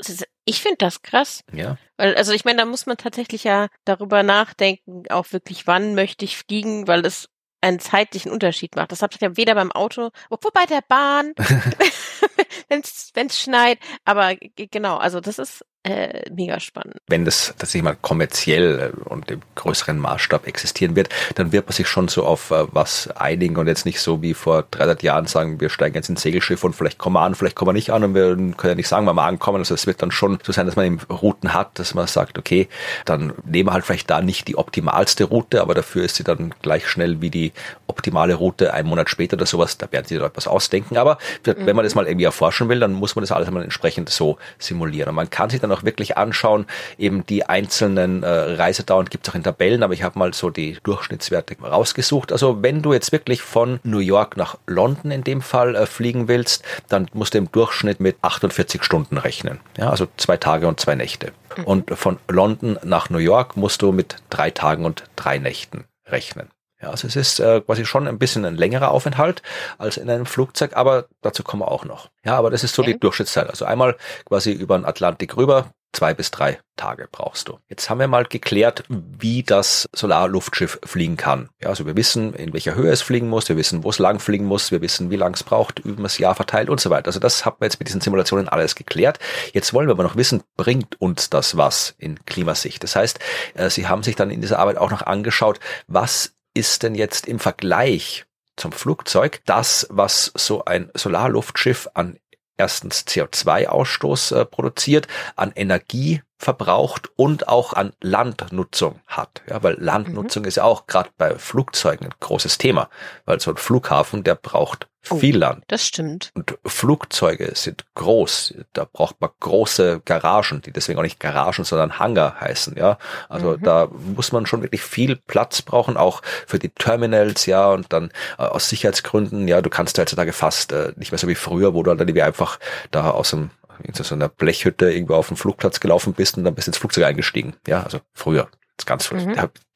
[0.46, 1.42] Ich finde das krass.
[1.54, 5.94] Ja, Weil, also ich meine, da muss man tatsächlich ja darüber nachdenken, auch wirklich, wann
[5.96, 7.28] möchte ich fliegen, weil das
[7.64, 8.92] einen zeitlichen Unterschied macht.
[8.92, 11.34] Das hat ja weder beim Auto, obwohl bei der Bahn,
[12.70, 12.82] wenn
[13.28, 13.78] es schneit.
[14.06, 16.98] Aber genau, also das ist äh, mega spannend.
[17.08, 21.74] wenn das tatsächlich mal kommerziell äh, und im größeren Maßstab existieren wird, dann wird man
[21.74, 25.26] sich schon so auf äh, was einigen und jetzt nicht so wie vor 300 Jahren
[25.26, 27.92] sagen, wir steigen jetzt ins Segelschiff und vielleicht kommen wir an, vielleicht kommen wir nicht
[27.92, 29.58] an und wir können ja nicht sagen, wann wir ankommen.
[29.58, 32.38] Also es wird dann schon so sein, dass man eben Routen hat, dass man sagt,
[32.38, 32.68] okay,
[33.06, 36.54] dann nehmen wir halt vielleicht da nicht die optimalste Route, aber dafür ist sie dann
[36.62, 37.54] gleich schnell wie die
[37.88, 39.78] optimale Route einen Monat später oder sowas.
[39.80, 40.98] Da werden sie da etwas ausdenken.
[40.98, 44.10] Aber wenn man das mal irgendwie erforschen will, dann muss man das alles mal entsprechend
[44.10, 45.10] so simulieren.
[45.10, 46.66] Und man kann sich dann auch wirklich anschauen,
[46.98, 50.50] eben die einzelnen äh, Reisedauern gibt es auch in Tabellen, aber ich habe mal so
[50.50, 52.32] die Durchschnittswerte rausgesucht.
[52.32, 56.28] Also wenn du jetzt wirklich von New York nach London in dem Fall äh, fliegen
[56.28, 59.60] willst, dann musst du im Durchschnitt mit 48 Stunden rechnen.
[59.78, 61.32] Ja, also zwei Tage und zwei Nächte.
[61.66, 66.50] Und von London nach New York musst du mit drei Tagen und drei Nächten rechnen.
[66.82, 69.42] Ja, also es ist äh, quasi schon ein bisschen ein längerer Aufenthalt
[69.78, 72.10] als in einem Flugzeug, aber dazu kommen wir auch noch.
[72.26, 72.94] Ja, aber das ist so Okay.
[72.94, 73.50] die Durchschnittszeit.
[73.50, 77.60] Also einmal quasi über den Atlantik rüber, zwei bis drei Tage brauchst du.
[77.70, 81.50] Jetzt haben wir mal geklärt, wie das Solarluftschiff fliegen kann.
[81.62, 84.20] Ja, also wir wissen, in welcher Höhe es fliegen muss, wir wissen, wo es lang
[84.20, 87.08] fliegen muss, wir wissen, wie lang es braucht, über das Jahr verteilt und so weiter.
[87.08, 89.20] Also das haben wir jetzt mit diesen Simulationen alles geklärt.
[89.54, 92.82] Jetzt wollen wir aber noch wissen, bringt uns das was in Klimasicht?
[92.84, 93.20] Das heißt,
[93.54, 97.28] äh, Sie haben sich dann in dieser Arbeit auch noch angeschaut, was ist denn jetzt
[97.28, 102.18] im Vergleich zum Flugzeug das, was so ein Solarluftschiff an
[102.58, 109.42] erstens CO2-Ausstoß äh, produziert, an Energie verbraucht und auch an Landnutzung hat.
[109.50, 112.90] Ja, weil Landnutzung ist ja auch gerade bei Flugzeugen ein großes Thema,
[113.26, 115.16] weil so ein Flughafen, der braucht Oh.
[115.18, 115.64] viel Land.
[115.68, 116.32] Das stimmt.
[116.36, 118.54] Und Flugzeuge sind groß.
[118.74, 122.98] Da braucht man große Garagen, die deswegen auch nicht Garagen, sondern Hangar heißen, ja.
[123.30, 123.64] Also Mhm.
[123.64, 127.70] da muss man schon wirklich viel Platz brauchen, auch für die Terminals, ja.
[127.72, 131.36] Und dann äh, aus Sicherheitsgründen, ja, du kannst heutzutage fast äh, nicht mehr so wie
[131.36, 132.60] früher, wo du dann irgendwie einfach
[132.92, 133.50] da aus dem
[133.84, 137.06] in so einer Blechhütte irgendwo auf dem Flugplatz gelaufen bist und dann bist ins Flugzeug
[137.06, 137.56] eingestiegen.
[137.66, 138.48] Ja, also früher
[138.86, 139.36] ganz mhm.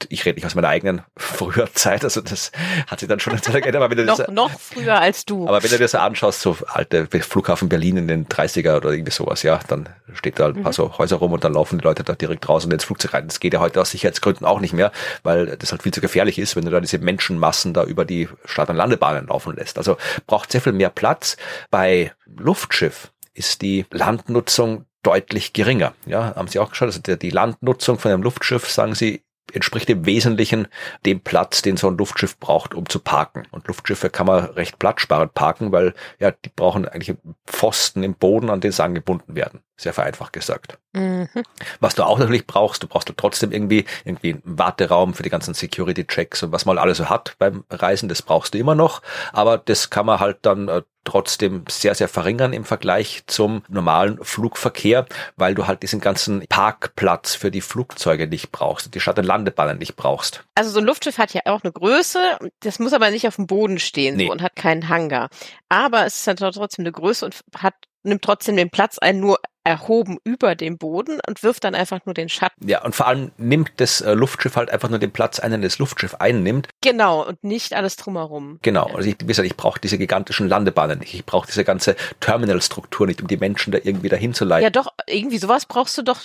[0.10, 2.52] ich rede nicht aus meiner eigenen früher Zeit, also das
[2.88, 3.76] hat sich dann schon geändert.
[3.76, 5.48] Aber wenn du noch, das, noch früher als du.
[5.48, 9.12] Aber wenn du dir so anschaust, so alte Flughafen Berlin in den 30er oder irgendwie
[9.12, 10.76] sowas, ja, dann steht da ein paar mhm.
[10.76, 13.28] so Häuser rum und dann laufen die Leute da direkt raus und ins Flugzeug rein.
[13.28, 14.91] Das geht ja heute aus Sicherheitsgründen auch nicht mehr,
[15.24, 18.30] weil das halt viel zu gefährlich ist, wenn du da diese Menschenmassen da über die
[18.46, 19.78] Start- und Landebahnen laufen lässt.
[19.78, 21.38] Also braucht sehr viel mehr Platz.
[21.72, 25.94] Bei Luftschiff ist die Landnutzung deutlich geringer.
[26.06, 30.06] Ja, haben Sie auch geschaut, also die Landnutzung von einem Luftschiff, sagen Sie, entspricht im
[30.06, 30.68] Wesentlichen
[31.06, 33.44] dem Platz, den so ein Luftschiff braucht, um zu parken.
[33.52, 38.49] Und Luftschiffe kann man recht platzsparend parken, weil ja, die brauchen eigentlich Pfosten im Boden,
[38.49, 39.62] an den sie angebunden werden.
[39.78, 40.80] Sehr vereinfacht gesagt.
[40.93, 41.28] Mhm.
[41.80, 45.30] Was du auch natürlich brauchst, du brauchst du trotzdem irgendwie, irgendwie einen Warteraum für die
[45.30, 49.01] ganzen Security-Checks und was man alles so hat beim Reisen, das brauchst du immer noch.
[49.32, 54.20] Aber das kann man halt dann äh, trotzdem sehr, sehr verringern im Vergleich zum normalen
[54.22, 55.06] Flugverkehr,
[55.38, 59.78] weil du halt diesen ganzen Parkplatz für die Flugzeuge nicht brauchst, die Stadt- und Landebahnen
[59.78, 60.43] nicht brauchst.
[60.56, 62.20] Also so ein Luftschiff hat ja auch eine Größe,
[62.60, 64.26] das muss aber nicht auf dem Boden stehen nee.
[64.26, 65.30] so, und hat keinen Hangar.
[65.70, 67.76] Aber es ist dann trotzdem eine Größe und hat
[68.06, 72.13] nimmt trotzdem den Platz ein, nur erhoben über dem Boden und wirft dann einfach nur
[72.13, 72.68] den Schatten.
[72.68, 75.63] Ja, und vor allem nimmt das äh, Luftschiff halt einfach nur den Platz ein, den
[75.63, 76.70] das Luftschiff einnimmt.
[76.82, 78.59] Genau, und nicht alles drumherum.
[78.61, 81.95] Genau, also ich, wie gesagt, ich brauche diese gigantischen Landebahnen nicht, ich brauche diese ganze
[82.20, 84.63] Terminalstruktur nicht, um die Menschen da irgendwie dahin zu leiten.
[84.63, 86.22] Ja doch, irgendwie sowas brauchst du doch.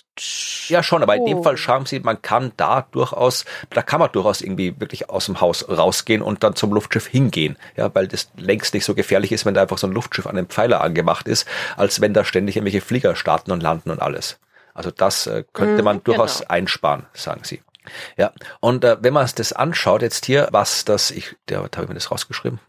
[0.69, 4.13] Ja schon, aber in dem Fall schauen Sie, man kann da durchaus, da kann man
[4.13, 8.31] durchaus irgendwie wirklich aus dem Haus rausgehen und dann zum Luftschiff hingehen, ja, weil das
[8.37, 11.27] längst nicht so gefährlich ist, wenn da einfach so ein Luftschiff an einem Pfeiler angemacht
[11.27, 11.47] ist,
[11.79, 14.41] als wenn da ständig irgendwelche Flieger starten starten und landen und alles.
[14.75, 16.51] Also das äh, könnte man mm, durchaus genau.
[16.51, 17.63] einsparen, sagen sie.
[18.17, 21.89] Ja, und äh, wenn man das anschaut jetzt hier, was das, ich, der habe ich
[21.89, 22.61] mir das rausgeschrieben,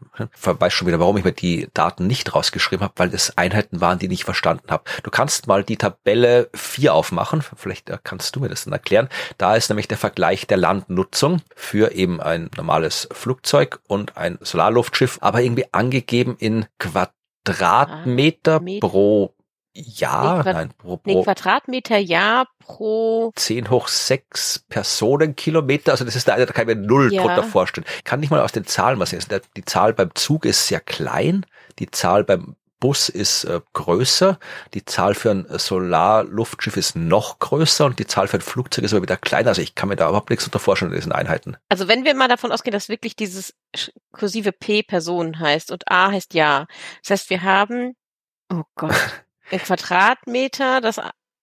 [0.43, 3.97] weiß schon wieder, warum ich mir die Daten nicht rausgeschrieben habe, weil das Einheiten waren,
[3.99, 4.83] die ich nicht verstanden habe.
[5.03, 9.09] Du kannst mal die Tabelle 4 aufmachen, vielleicht äh, kannst du mir das dann erklären.
[9.37, 15.17] Da ist nämlich der Vergleich der Landnutzung für eben ein normales Flugzeug und ein Solarluftschiff,
[15.21, 19.33] aber irgendwie angegeben in Quadratmeter ah, pro
[19.73, 25.91] ja, nee, nein, pro, pro nee, Quadratmeter Jahr pro 10 hoch 6 Personenkilometer.
[25.91, 27.21] Also das ist da, da kann ich mir null ja.
[27.21, 27.85] drunter vorstellen.
[28.03, 29.23] kann nicht mal aus den Zahlen was sehen.
[29.55, 31.45] Die Zahl beim Zug ist sehr klein,
[31.79, 34.39] die Zahl beim Bus ist äh, größer,
[34.73, 38.93] die Zahl für ein Solarluftschiff ist noch größer und die Zahl für ein Flugzeug ist
[38.93, 39.49] aber wieder kleiner.
[39.49, 41.55] Also ich kann mir da überhaupt nichts unter vorstellen in diesen Einheiten.
[41.69, 43.53] Also wenn wir mal davon ausgehen, dass wirklich dieses
[44.11, 46.67] kursive P Personen heißt und A heißt Ja.
[47.03, 47.95] Das heißt, wir haben,
[48.51, 48.95] oh Gott.
[49.59, 50.99] Quadratmeter, das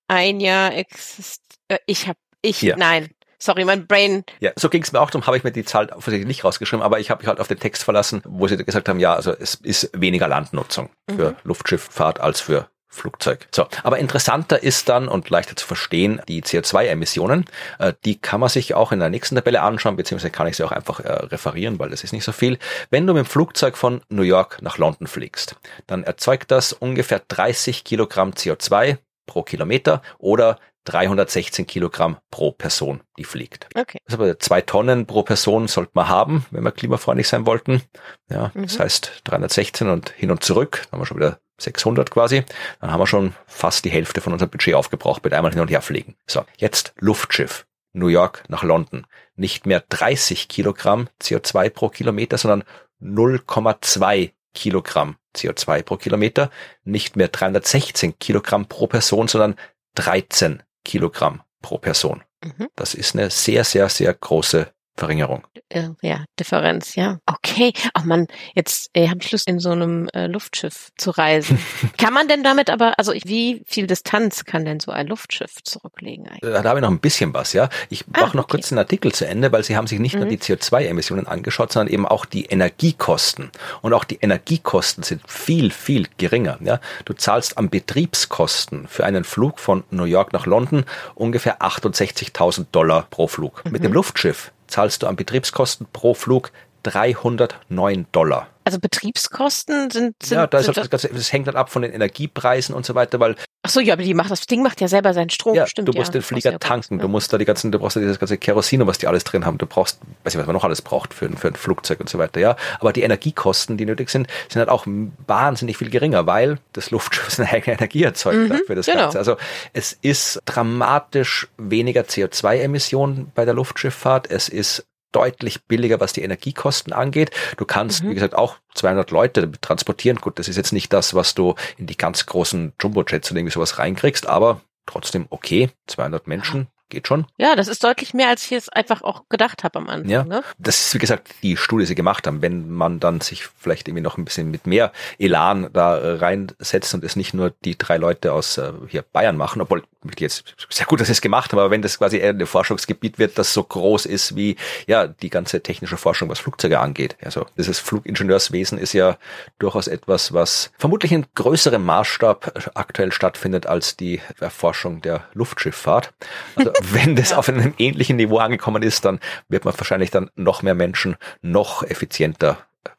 [0.08, 1.58] ein Jahr existiert.
[1.68, 2.76] Äh, ich habe, ich, ja.
[2.76, 3.08] nein.
[3.40, 4.24] Sorry, mein Brain.
[4.40, 6.82] Ja, so ging es mir auch, darum habe ich mir die Zahl offensichtlich nicht rausgeschrieben,
[6.82, 9.30] aber ich habe mich halt auf den Text verlassen, wo sie gesagt haben, ja, also
[9.30, 11.36] es ist weniger Landnutzung für mhm.
[11.44, 13.48] Luftschifffahrt als für Flugzeug.
[13.54, 17.44] So, aber interessanter ist dann und leichter zu verstehen die CO2-Emissionen.
[17.78, 20.64] Äh, die kann man sich auch in der nächsten Tabelle anschauen, beziehungsweise kann ich sie
[20.64, 22.58] auch einfach äh, referieren, weil das ist nicht so viel.
[22.90, 27.20] Wenn du mit dem Flugzeug von New York nach London fliegst, dann erzeugt das ungefähr
[27.28, 30.58] 30 Kilogramm CO2 pro Kilometer oder
[30.88, 33.68] 316 Kilogramm pro Person, die fliegt.
[33.74, 33.98] Okay.
[34.04, 37.82] Das ist aber zwei Tonnen pro Person sollte man haben, wenn wir klimafreundlich sein wollten.
[38.30, 38.62] Ja, mhm.
[38.62, 42.44] das heißt 316 und hin und zurück, dann haben wir schon wieder 600 quasi.
[42.80, 45.70] Dann haben wir schon fast die Hälfte von unserem Budget aufgebraucht mit einmal hin und
[45.70, 46.16] her fliegen.
[46.26, 47.66] So, jetzt Luftschiff.
[47.92, 49.06] New York nach London.
[49.34, 52.64] Nicht mehr 30 Kilogramm CO2 pro Kilometer, sondern
[53.02, 56.50] 0,2 Kilogramm CO2 pro Kilometer.
[56.84, 59.56] Nicht mehr 316 Kilogramm pro Person, sondern
[59.94, 62.24] 13 Kilogramm pro Person.
[62.42, 62.68] Mhm.
[62.74, 65.46] Das ist eine sehr, sehr, sehr große Verringerung.
[65.68, 67.18] Äh, ja, Differenz, ja.
[67.26, 71.58] Okay, ach man, jetzt äh, habe ich Lust, in so einem äh, Luftschiff zu reisen.
[71.96, 76.26] kann man denn damit aber, also wie viel Distanz kann denn so ein Luftschiff zurücklegen
[76.28, 76.52] eigentlich?
[76.52, 77.68] Da habe ich noch ein bisschen was, ja.
[77.90, 78.56] Ich ah, mache noch okay.
[78.56, 80.22] kurz den Artikel zu Ende, weil Sie haben sich nicht mhm.
[80.22, 83.50] nur die CO2-Emissionen angeschaut, sondern eben auch die Energiekosten.
[83.82, 86.58] Und auch die Energiekosten sind viel, viel geringer.
[86.60, 86.80] Ja.
[87.04, 90.84] Du zahlst am Betriebskosten für einen Flug von New York nach London
[91.14, 93.64] ungefähr 68.000 Dollar pro Flug.
[93.64, 93.72] Mhm.
[93.72, 96.52] Mit dem Luftschiff zahlst du an Betriebskosten pro Flug
[96.84, 98.48] 309 Dollar.
[98.64, 101.82] Also Betriebskosten sind, sind ja, da ist halt das, Ganze, das hängt dann ab von
[101.82, 103.34] den Energiepreisen und so weiter, weil
[103.68, 105.88] Ach so, ja, aber die macht das Ding macht ja selber seinen Strom, ja, stimmt.
[105.88, 107.02] Du musst ja, den Flieger ja tanken, ja.
[107.02, 109.24] du musst da die ganzen, du brauchst da dieses ganze Kerosin und was die alles
[109.24, 109.58] drin haben.
[109.58, 112.18] Du brauchst, weiß nicht, was man noch alles braucht für, für ein Flugzeug und so
[112.18, 112.56] weiter, ja.
[112.80, 114.86] Aber die Energiekosten, die nötig sind, sind halt auch
[115.26, 119.02] wahnsinnig viel geringer, weil das Luftschiff seine eigene Energie erzeugt mhm, für das genau.
[119.02, 119.18] Ganze.
[119.18, 119.36] Also
[119.74, 124.30] es ist dramatisch weniger CO2-Emissionen bei der Luftschifffahrt.
[124.30, 127.30] Es ist deutlich billiger, was die Energiekosten angeht.
[127.56, 128.10] Du kannst, mhm.
[128.10, 130.18] wie gesagt, auch 200 Leute transportieren.
[130.18, 133.54] Gut, das ist jetzt nicht das, was du in die ganz großen Jumbo-Jets oder irgendwie
[133.54, 135.70] sowas reinkriegst, aber trotzdem okay.
[135.86, 137.26] 200 Menschen geht schon.
[137.36, 140.10] Ja, das ist deutlich mehr, als ich es einfach auch gedacht habe am Anfang.
[140.10, 140.42] Ja, ne?
[140.58, 142.42] das ist wie gesagt die Studie, die sie gemacht haben.
[142.42, 147.04] Wenn man dann sich vielleicht irgendwie noch ein bisschen mit mehr Elan da reinsetzt und
[147.04, 149.82] es nicht nur die drei Leute aus äh, hier Bayern machen, obwohl
[150.18, 153.18] jetzt sehr gut, dass sie es gemacht haben, aber wenn das quasi eher ein Forschungsgebiet
[153.18, 157.16] wird, das so groß ist wie ja die ganze technische Forschung, was Flugzeuge angeht.
[157.22, 159.18] Also dieses Flugingenieurswesen ist ja
[159.58, 166.12] durchaus etwas, was vermutlich in größerem Maßstab aktuell stattfindet als die Erforschung der Luftschifffahrt.
[166.56, 170.62] Also wenn das auf einem ähnlichen Niveau angekommen ist, dann wird man wahrscheinlich dann noch
[170.62, 172.58] mehr Menschen noch effizienter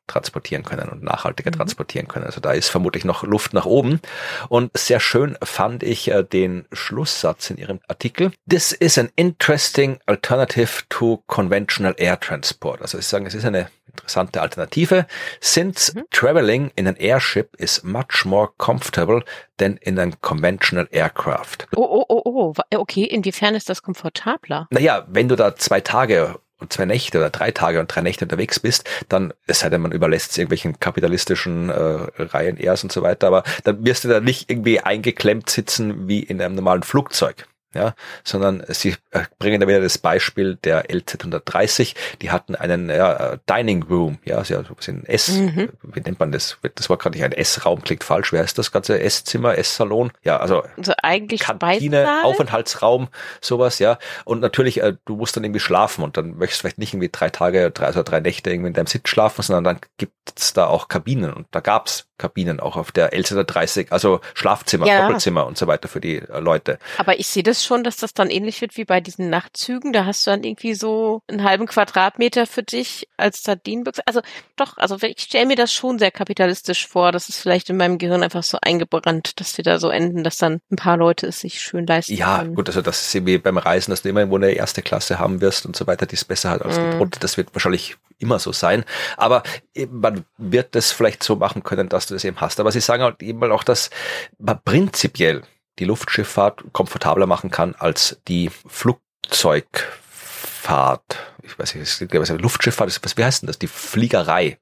[0.09, 1.55] transportieren können und nachhaltiger mhm.
[1.55, 2.25] transportieren können.
[2.25, 4.01] Also da ist vermutlich noch Luft nach oben.
[4.49, 8.31] Und sehr schön fand ich äh, den Schlusssatz in Ihrem Artikel.
[8.49, 12.81] This is an interesting alternative to conventional air transport.
[12.81, 13.69] Also Sie sagen, es ist eine
[13.99, 15.05] interessante Alternative.
[15.39, 16.03] Since mhm.
[16.11, 19.21] traveling in an airship is much more comfortable
[19.57, 21.67] than in a conventional aircraft.
[21.75, 22.53] Oh, oh, oh, oh.
[22.75, 24.67] Okay, inwiefern ist das komfortabler?
[24.71, 28.25] Naja, wenn du da zwei Tage und zwei Nächte oder drei Tage und drei Nächte
[28.25, 31.73] unterwegs bist, dann, es sei denn, man überlässt es irgendwelchen kapitalistischen äh,
[32.17, 36.21] Reihen erst und so weiter, aber dann wirst du da nicht irgendwie eingeklemmt sitzen wie
[36.21, 37.93] in einem normalen Flugzeug ja,
[38.23, 43.37] sondern sie äh, bringen da wieder das Beispiel der LZ 130, die hatten einen ja,
[43.49, 44.55] Dining Room, ja, also
[44.87, 45.69] ein S, mhm.
[45.83, 46.57] wie nennt man das?
[46.75, 50.11] Das war gerade nicht ein S-Raum, klingt falsch, wer ist das ganze Esszimmer, Esssalon?
[50.23, 52.23] Ja, also, also eigentlich Kantine?
[52.23, 53.09] Aufenthaltsraum,
[53.41, 53.99] sowas, ja.
[54.25, 57.09] Und natürlich, äh, du musst dann irgendwie schlafen und dann möchtest du vielleicht nicht irgendwie
[57.11, 60.67] drei Tage, drei, also drei Nächte irgendwie in deinem Sitz schlafen, sondern dann gibt's da
[60.67, 65.01] auch Kabinen und da gab's Kabinen auch auf der LZ 130, also Schlafzimmer, ja.
[65.01, 66.77] Doppelzimmer und so weiter für die äh, Leute.
[66.97, 69.93] Aber ich sehe das schon, dass das dann ähnlich wird wie bei diesen Nachtzügen.
[69.93, 74.01] Da hast du dann irgendwie so einen halben Quadratmeter für dich als Sardinenbüchse.
[74.05, 74.21] Also
[74.55, 77.11] doch, also ich stelle mir das schon sehr kapitalistisch vor.
[77.11, 80.37] Das ist vielleicht in meinem Gehirn einfach so eingebrannt, dass wir da so enden, dass
[80.37, 82.51] dann ein paar Leute es sich schön leisten ja, können.
[82.51, 85.19] Ja, gut, also das ist wie beim Reisen, dass du immer irgendwo eine erste Klasse
[85.19, 86.91] haben wirst und so weiter, die ist besser halt als mm.
[86.91, 87.15] die Brot.
[87.19, 88.83] Das wird wahrscheinlich immer so sein.
[89.17, 89.43] Aber
[89.89, 92.59] man wird das vielleicht so machen können, dass du das eben hast.
[92.59, 93.89] Aber sie sagen halt eben auch, dass
[94.37, 95.43] man prinzipiell
[95.77, 101.03] die Luftschifffahrt komfortabler machen kann als die Flugzeugfahrt.
[101.43, 103.59] Ich weiß nicht, was Luftschifffahrt ist, was, wie heißt denn das?
[103.59, 104.57] Die Fliegerei.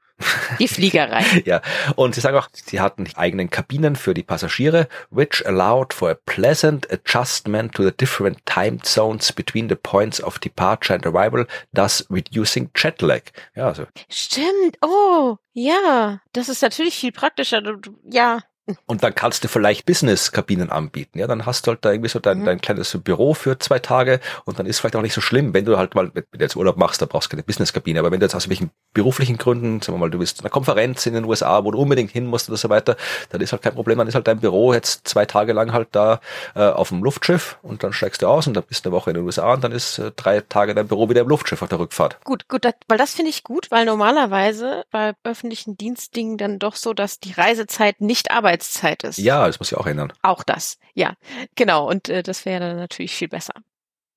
[0.57, 1.23] Die Fliegerei.
[1.45, 1.61] ja.
[1.95, 6.17] Und sie sagen auch, sie hatten eigenen Kabinen für die Passagiere, which allowed for a
[6.25, 12.05] pleasant adjustment to the different time zones between the points of departure and arrival, thus
[12.09, 13.21] reducing jet lag.
[13.55, 13.85] Ja, also.
[14.09, 14.77] Stimmt.
[14.81, 16.19] Oh, ja.
[16.33, 17.61] Das ist natürlich viel praktischer.
[18.09, 18.39] Ja,
[18.85, 21.19] und dann kannst du vielleicht Business-Kabinen anbieten.
[21.19, 22.45] Ja, dann hast du halt da irgendwie so dein, mhm.
[22.45, 25.65] dein kleines Büro für zwei Tage und dann ist vielleicht auch nicht so schlimm, wenn
[25.65, 27.99] du halt mal, wenn du jetzt Urlaub machst, da brauchst du keine Business-Kabine.
[27.99, 30.49] Aber wenn du jetzt aus welchen beruflichen Gründen, sagen wir mal, du bist in einer
[30.49, 32.97] Konferenz in den USA, wo du unbedingt hin musst oder so weiter,
[33.29, 35.89] dann ist halt kein Problem, dann ist halt dein Büro jetzt zwei Tage lang halt
[35.91, 36.19] da
[36.55, 39.11] äh, auf dem Luftschiff und dann steigst du aus und dann bist du eine Woche
[39.11, 41.69] in den USA und dann ist äh, drei Tage dein Büro wieder im Luftschiff auf
[41.69, 42.17] der Rückfahrt.
[42.23, 46.75] Gut, gut, das, weil das finde ich gut, weil normalerweise bei öffentlichen Dienstdingen dann doch
[46.75, 49.17] so, dass die Reisezeit nicht Arbeitszeit ist.
[49.17, 50.13] Ja, das muss ich auch ändern.
[50.21, 51.13] Auch das, ja,
[51.55, 51.87] genau.
[51.87, 53.53] Und äh, das wäre dann natürlich viel besser.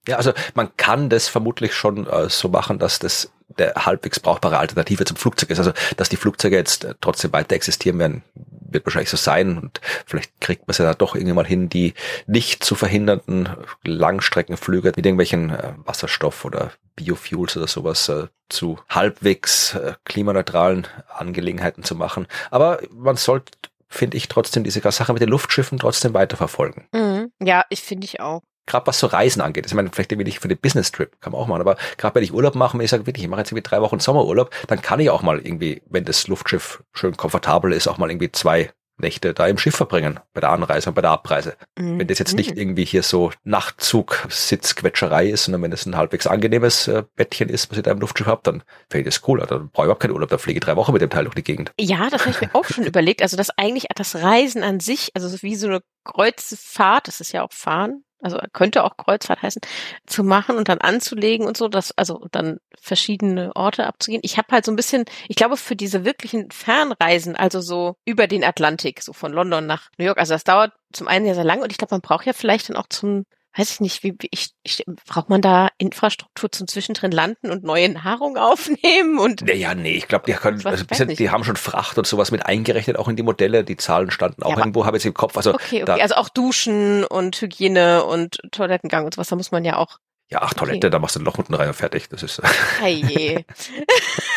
[0.08, 4.58] Ja, also man kann das vermutlich schon äh, so machen, dass das der halbwegs brauchbare
[4.58, 5.58] Alternative zum Flugzeug ist.
[5.58, 9.80] Also, dass die Flugzeuge jetzt äh, trotzdem weiter existieren werden, wird wahrscheinlich so sein und
[10.06, 11.94] vielleicht kriegt man es ja dann doch irgendwann mal hin, die
[12.26, 13.48] nicht zu verhindernden
[13.84, 21.82] Langstreckenflüge mit irgendwelchen äh, Wasserstoff oder Biofuels oder sowas äh, zu halbwegs äh, klimaneutralen Angelegenheiten
[21.82, 22.26] zu machen.
[22.50, 23.50] Aber man sollte
[23.90, 26.86] finde ich trotzdem diese Sache mit den Luftschiffen trotzdem weiterverfolgen.
[26.92, 27.32] Mhm.
[27.42, 29.66] Ja, ich finde ich auch gerade was so Reisen angeht.
[29.66, 32.22] Ich meine, vielleicht irgendwie nicht für den Business-Trip, kann man auch machen, aber gerade wenn
[32.22, 34.80] ich Urlaub mache, wenn ich sage, wirklich, ich mache jetzt irgendwie drei Wochen Sommerurlaub, dann
[34.80, 38.70] kann ich auch mal irgendwie, wenn das Luftschiff schön komfortabel ist, auch mal irgendwie zwei
[39.00, 41.56] Nächte da im Schiff verbringen, bei der Anreise und bei der Abreise.
[41.78, 41.98] Mhm.
[41.98, 46.26] Wenn das jetzt nicht irgendwie hier so Nachtzug, Sitzquetscherei ist, sondern wenn es ein halbwegs
[46.26, 49.40] angenehmes äh, Bettchen ist, was ich da im Luftschiff habe, dann finde ich das cool.
[49.40, 51.34] Dann brauche ich überhaupt keinen Urlaub, dann fliege ich drei Wochen mit dem Teil durch
[51.34, 51.72] die Gegend.
[51.78, 53.22] Ja, das habe ich mir auch schon überlegt.
[53.22, 57.42] Also das eigentlich das Reisen an sich, also wie so eine Kreuzfahrt, das ist ja
[57.42, 59.62] auch Fahren, also könnte auch Kreuzfahrt heißen,
[60.06, 64.22] zu machen und dann anzulegen und so, das, also dann verschiedene Orte abzugehen.
[64.24, 68.26] Ich habe halt so ein bisschen, ich glaube, für diese wirklichen Fernreisen, also so über
[68.26, 71.44] den Atlantik, so von London nach New York, also das dauert zum einen ja sehr
[71.44, 73.24] lang und ich glaube, man braucht ja vielleicht dann auch zum
[73.56, 77.88] weiß ich nicht, wie, ich, ich, braucht man da Infrastruktur zum Zwischendrin landen und neue
[77.88, 81.98] Nahrung aufnehmen und ja, nee, ich glaube, die können, also bisschen, die haben schon Fracht
[81.98, 83.64] und sowas mit eingerechnet, auch in die Modelle.
[83.64, 85.36] Die Zahlen standen auch ja, irgendwo, habe ich im Kopf.
[85.36, 89.64] Also okay, okay, also auch Duschen und Hygiene und Toilettengang und sowas, da muss man
[89.64, 89.98] ja auch
[90.30, 90.90] Ja, ach, Toilette, okay.
[90.90, 92.08] da machst du ein Loch unten rein und fertig.
[92.08, 92.40] Das ist.
[92.80, 93.44] Hey.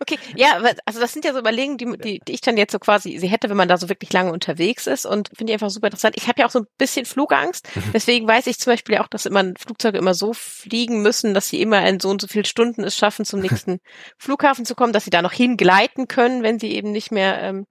[0.00, 2.78] Okay, ja, also das sind ja so Überlegungen, die, die, die ich dann jetzt so
[2.78, 5.70] quasi sie hätte, wenn man da so wirklich lange unterwegs ist und finde ich einfach
[5.70, 6.16] super interessant.
[6.16, 7.92] Ich habe ja auch so ein bisschen Flugangst, mhm.
[7.92, 11.60] deswegen weiß ich zum Beispiel auch, dass immer Flugzeuge immer so fliegen müssen, dass sie
[11.60, 13.78] immer in so und so viel Stunden es schaffen, zum nächsten
[14.18, 17.66] Flughafen zu kommen, dass sie da noch hingleiten können, wenn sie eben nicht mehr ähm,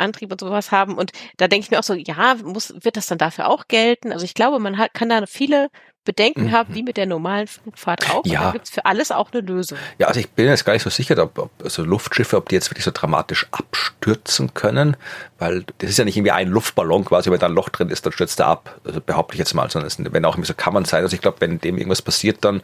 [0.00, 0.96] Antrieb und sowas haben.
[0.96, 4.12] Und da denke ich mir auch so, ja, muss, wird das dann dafür auch gelten?
[4.12, 5.68] Also ich glaube, man hat, kann da viele
[6.04, 6.52] Bedenken mhm.
[6.52, 8.24] habe, wie mit der normalen Flugfahrt auch.
[8.24, 8.44] Ja.
[8.44, 9.76] Da gibt es für alles auch eine Lösung.
[9.98, 12.54] Ja, also ich bin jetzt gar nicht so sicher, ob, ob also Luftschiffe, ob die
[12.54, 14.96] jetzt wirklich so dramatisch abstürzen können,
[15.38, 18.06] weil das ist ja nicht irgendwie ein Luftballon quasi, wenn da ein Loch drin ist,
[18.06, 18.80] dann stürzt er ab.
[18.84, 21.02] Also behaupte ich jetzt mal, sondern es werden auch irgendwie so Kammern sein.
[21.02, 22.62] Also ich glaube, wenn dem irgendwas passiert, dann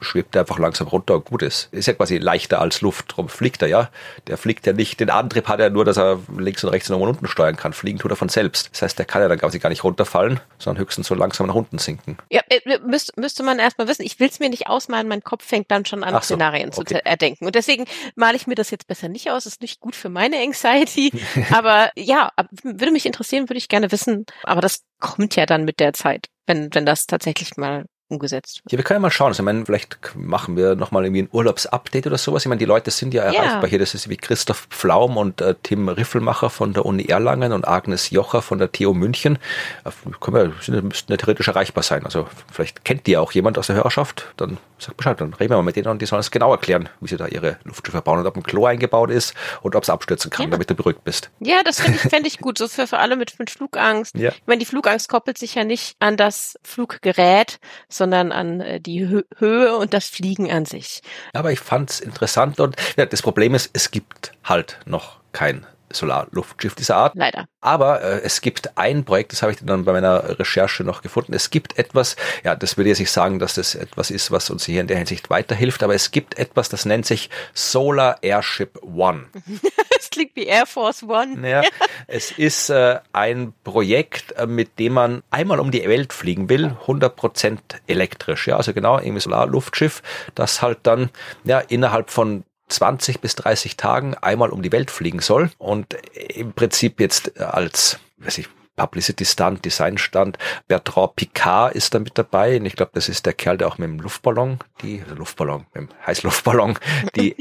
[0.00, 1.68] schwebt er einfach langsam runter und gut ist.
[1.72, 3.90] Ist ja quasi leichter als Luft, darum fliegt er ja.
[4.28, 7.00] Der fliegt ja nicht, den Antrieb hat er nur, dass er links und rechts und
[7.00, 7.74] unten steuern kann.
[7.74, 8.70] Fliegen tut er von selbst.
[8.72, 11.54] Das heißt, der kann ja dann quasi gar nicht runterfallen, sondern höchstens so langsam nach
[11.54, 12.16] unten sinken.
[12.30, 12.42] Ja,
[12.78, 14.02] äh, müsst, müsste man erstmal wissen.
[14.02, 16.84] Ich will es mir nicht ausmalen, mein Kopf fängt dann schon an, so, Szenarien okay.
[16.84, 17.46] zu erdenken.
[17.46, 19.46] Und deswegen male ich mir das jetzt besser nicht aus.
[19.46, 21.12] Ist nicht gut für meine Anxiety.
[21.52, 22.30] aber ja,
[22.62, 24.26] würde mich interessieren, würde ich gerne wissen.
[24.42, 28.72] Aber das kommt ja dann mit der Zeit, wenn, wenn das tatsächlich mal umgesetzt wird.
[28.72, 29.28] Ja, wir können ja mal schauen.
[29.28, 32.42] Also, ich meine, vielleicht machen wir nochmal irgendwie ein Urlaubsupdate oder sowas.
[32.42, 33.68] Ich meine, die Leute sind ja erreichbar ja.
[33.68, 33.78] hier.
[33.78, 38.10] Das ist wie Christoph Pflaum und äh, Tim Riffelmacher von der Uni Erlangen und Agnes
[38.10, 39.38] Jocher von der TU München.
[39.84, 39.90] Äh,
[40.20, 42.04] können wir, müssten ja theoretisch erreichbar sein.
[42.04, 44.32] Also vielleicht kennt die ja auch jemand aus der Hörerschaft.
[44.36, 46.88] Dann sagt Bescheid, dann reden wir mal mit denen und die sollen es genau erklären,
[47.00, 49.90] wie sie da ihre Luftschiffe bauen und ob ein Klo eingebaut ist und ob es
[49.90, 50.50] abstürzen kann, ja.
[50.50, 51.30] damit du beruhigt bist.
[51.40, 52.58] Ja, das finde ich, fänd ich gut.
[52.58, 54.14] So für, für alle mit, mit Flugangst.
[54.16, 54.30] Ja.
[54.30, 57.58] Ich meine, die Flugangst koppelt sich ja nicht an das Fluggerät,
[57.98, 61.02] sondern an äh, die Hö Höhe und das Fliegen an sich.
[61.32, 65.66] Aber ich fand es interessant und ja, das Problem ist, es gibt halt noch kein
[65.90, 67.14] Solarluftschiff dieser Art.
[67.14, 67.46] Leider.
[67.60, 71.32] Aber äh, es gibt ein Projekt, das habe ich dann bei meiner Recherche noch gefunden.
[71.32, 74.64] Es gibt etwas, ja, das würde jetzt nicht sagen, dass das etwas ist, was uns
[74.64, 79.26] hier in der Hinsicht weiterhilft, aber es gibt etwas, das nennt sich Solar Airship One.
[79.98, 81.48] Es klingt wie Air Force One.
[81.48, 81.62] Ja,
[82.06, 86.76] es ist äh, ein Projekt, äh, mit dem man einmal um die Welt fliegen will,
[86.86, 88.46] 100% elektrisch.
[88.48, 90.02] Ja, also genau, irgendwie Solarluftschiff,
[90.34, 91.10] das halt dann
[91.44, 96.52] ja innerhalb von 20 bis 30 Tagen einmal um die Welt fliegen soll und im
[96.52, 98.48] Prinzip jetzt als, weiß ich,
[98.78, 100.38] Publicity Stunt, Design Stand.
[100.68, 102.56] Bertrand Picard ist da mit dabei.
[102.56, 105.66] Und ich glaube, das ist der Kerl, der auch mit dem Luftballon, die also Luftballon,
[105.74, 106.78] mit dem Heißluftballon,
[107.16, 107.36] die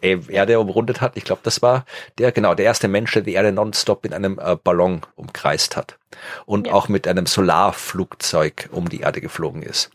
[0.00, 1.16] Erde umrundet hat.
[1.16, 1.84] Ich glaube, das war
[2.18, 5.98] der, genau, der erste Mensch, der die Erde nonstop in einem äh, Ballon umkreist hat.
[6.46, 6.72] Und ja.
[6.72, 9.90] auch mit einem Solarflugzeug um die Erde geflogen ist.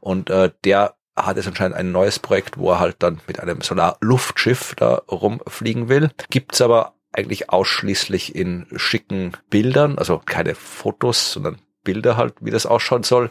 [0.00, 3.62] Und äh, der hat es anscheinend ein neues Projekt, wo er halt dann mit einem
[3.62, 6.10] Solarluftschiff da rumfliegen will.
[6.28, 12.66] Gibt's aber eigentlich ausschließlich in schicken Bildern, also keine Fotos, sondern Bilder halt, wie das
[12.66, 13.30] ausschauen soll.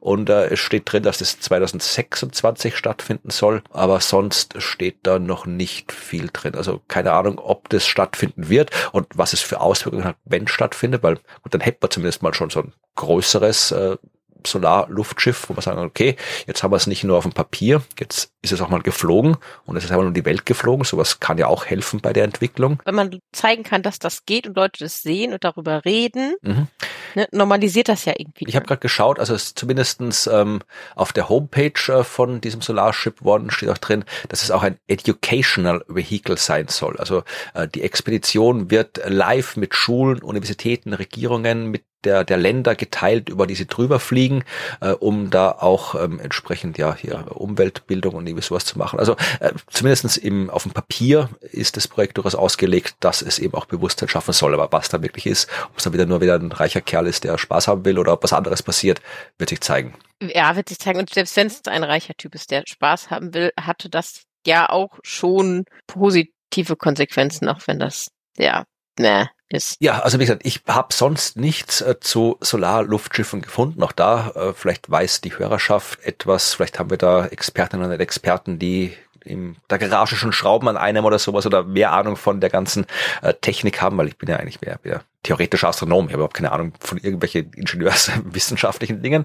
[0.00, 5.44] Und äh, es steht drin, dass das 2026 stattfinden soll, aber sonst steht da noch
[5.44, 6.54] nicht viel drin.
[6.54, 11.02] Also keine Ahnung, ob das stattfinden wird und was es für Auswirkungen hat, wenn stattfindet,
[11.02, 13.96] weil gut, dann hätte man zumindest mal schon so ein größeres äh,
[14.44, 16.16] Solarluftschiff, wo wir sagen, okay,
[16.46, 19.36] jetzt haben wir es nicht nur auf dem Papier, jetzt ist es auch mal geflogen
[19.64, 20.84] und es ist einmal um die Welt geflogen.
[20.84, 22.80] Sowas kann ja auch helfen bei der Entwicklung.
[22.84, 26.68] Wenn man zeigen kann, dass das geht und Leute das sehen und darüber reden, mhm.
[27.14, 28.44] ne, normalisiert das ja irgendwie.
[28.46, 30.60] Ich habe gerade geschaut, also es zumindestens ähm,
[30.94, 34.78] auf der Homepage äh, von diesem Solarship One steht auch drin, dass es auch ein
[34.86, 36.96] Educational Vehicle sein soll.
[36.98, 37.24] Also
[37.54, 43.46] äh, die Expedition wird live mit Schulen, Universitäten, Regierungen, mit der, der Länder geteilt, über
[43.46, 44.44] die sie drüber fliegen,
[44.80, 48.98] äh, um da auch ähm, entsprechend ja hier Umweltbildung und sowas zu machen.
[48.98, 53.54] Also äh, zumindest im, auf dem Papier ist das Projekt durchaus ausgelegt, dass es eben
[53.54, 54.54] auch Bewusstsein schaffen soll.
[54.54, 57.24] Aber was da wirklich ist, ob es dann wieder nur wieder ein reicher Kerl ist,
[57.24, 59.00] der Spaß haben will oder ob was anderes passiert,
[59.38, 59.94] wird sich zeigen.
[60.22, 60.98] Ja, wird sich zeigen.
[60.98, 64.68] Und selbst wenn es ein reicher Typ ist, der Spaß haben will, hatte das ja
[64.68, 68.64] auch schon positive Konsequenzen, auch wenn das ja
[68.98, 69.76] ne, ist.
[69.80, 73.82] Ja, also wie gesagt, ich habe sonst nichts äh, zu Solarluftschiffen gefunden.
[73.82, 78.58] Auch da, äh, vielleicht weiß die Hörerschaft etwas, vielleicht haben wir da Expertinnen und Experten,
[78.58, 78.92] die
[79.26, 82.86] in der Garage schon schrauben an einem oder sowas oder mehr Ahnung von der ganzen
[83.22, 86.36] äh, Technik haben, weil ich bin ja eigentlich mehr, mehr theoretischer Astronom, ich habe überhaupt
[86.36, 89.24] keine Ahnung von irgendwelchen ingenieurswissenschaftlichen Dingen.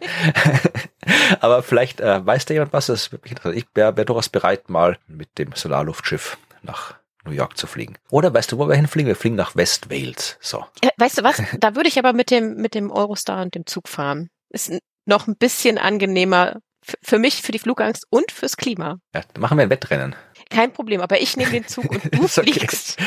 [1.39, 3.35] Aber vielleicht äh, weiß da jemand was, das ist wirklich.
[3.55, 6.95] Ich wäre wär durchaus bereit, mal mit dem Solarluftschiff nach
[7.25, 7.97] New York zu fliegen.
[8.09, 9.07] Oder weißt du, wo wir hinfliegen?
[9.07, 10.37] Wir fliegen nach West Wales.
[10.41, 10.65] So.
[10.97, 11.41] Weißt du was?
[11.59, 14.29] Da würde ich aber mit dem, mit dem Eurostar und dem Zug fahren.
[14.49, 14.71] Ist
[15.05, 16.59] noch ein bisschen angenehmer
[17.03, 18.97] für mich, für die Flugangst und fürs Klima.
[19.13, 20.15] Ja, machen wir ein Wettrennen.
[20.49, 22.97] Kein Problem, aber ich nehme den Zug und du fliegst.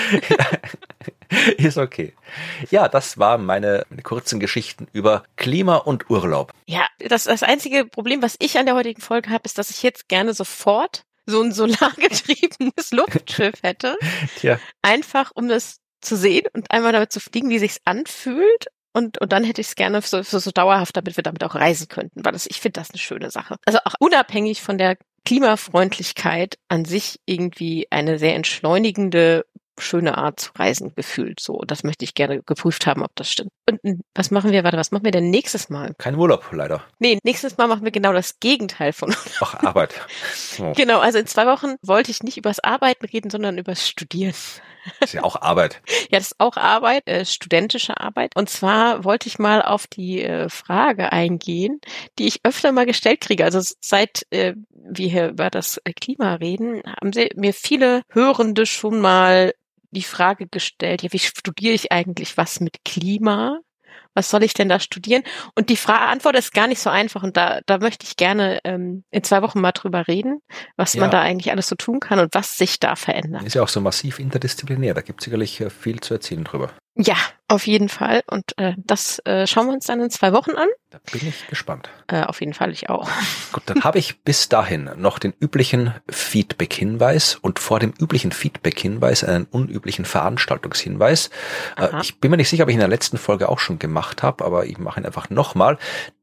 [1.58, 2.14] Ist okay.
[2.70, 6.52] Ja, das waren meine, meine kurzen Geschichten über Klima und Urlaub.
[6.66, 9.82] Ja, das, das einzige Problem, was ich an der heutigen Folge habe, ist, dass ich
[9.82, 13.96] jetzt gerne sofort so ein solargetriebenes Luftschiff hätte.
[14.36, 14.58] Tja.
[14.82, 18.66] Einfach, um das zu sehen und einmal damit zu fliegen, wie sich's anfühlt.
[18.92, 21.56] Und, und dann hätte ich es gerne so, so, so dauerhaft, damit wir damit auch
[21.56, 23.56] reisen könnten, weil das, ich finde das eine schöne Sache.
[23.66, 29.46] Also auch unabhängig von der Klimafreundlichkeit an sich irgendwie eine sehr entschleunigende
[29.78, 31.40] schöne Art zu reisen gefühlt.
[31.40, 33.50] So, das möchte ich gerne geprüft haben, ob das stimmt.
[33.70, 35.94] Und was machen wir, warte, was machen wir denn nächstes Mal?
[35.98, 36.84] Kein Urlaub, leider.
[36.98, 39.94] Nee, nächstes Mal machen wir genau das Gegenteil von Ach, Arbeit.
[40.60, 40.72] Oh.
[40.76, 44.34] Genau, also in zwei Wochen wollte ich nicht übers Arbeiten reden, sondern übers Studieren.
[45.00, 45.82] Das ist ja auch Arbeit.
[46.10, 48.36] ja, das ist auch Arbeit, äh, studentische Arbeit.
[48.36, 51.80] Und zwar wollte ich mal auf die äh, Frage eingehen,
[52.18, 53.44] die ich öfter mal gestellt kriege.
[53.44, 59.00] Also seit äh, wir hier über das Klima reden, haben sie mir viele Hörende schon
[59.00, 59.54] mal
[59.94, 63.58] die Frage gestellt, ja, wie studiere ich eigentlich was mit Klima?
[64.16, 65.22] Was soll ich denn da studieren?
[65.56, 68.60] Und die Frage, Antwort ist gar nicht so einfach und da, da möchte ich gerne
[68.64, 70.38] ähm, in zwei Wochen mal drüber reden,
[70.76, 71.00] was Ja.
[71.00, 73.42] man da eigentlich alles so tun kann und was sich da verändert.
[73.42, 74.94] Ist ja auch so massiv interdisziplinär.
[74.94, 76.70] Da gibt es sicherlich äh, viel zu erzählen drüber.
[76.96, 77.16] Ja,
[77.48, 78.22] auf jeden Fall.
[78.28, 80.68] Und äh, das äh, schauen wir uns dann in zwei Wochen an.
[80.90, 81.90] Da bin ich gespannt.
[82.06, 83.08] Äh, auf jeden Fall, ich auch.
[83.52, 89.24] Gut, dann habe ich bis dahin noch den üblichen Feedback-Hinweis und vor dem üblichen Feedback-Hinweis
[89.24, 91.30] einen unüblichen Veranstaltungshinweis.
[91.76, 94.22] Äh, ich bin mir nicht sicher, ob ich in der letzten Folge auch schon gemacht
[94.22, 95.78] habe, aber ich mache ihn einfach nochmal.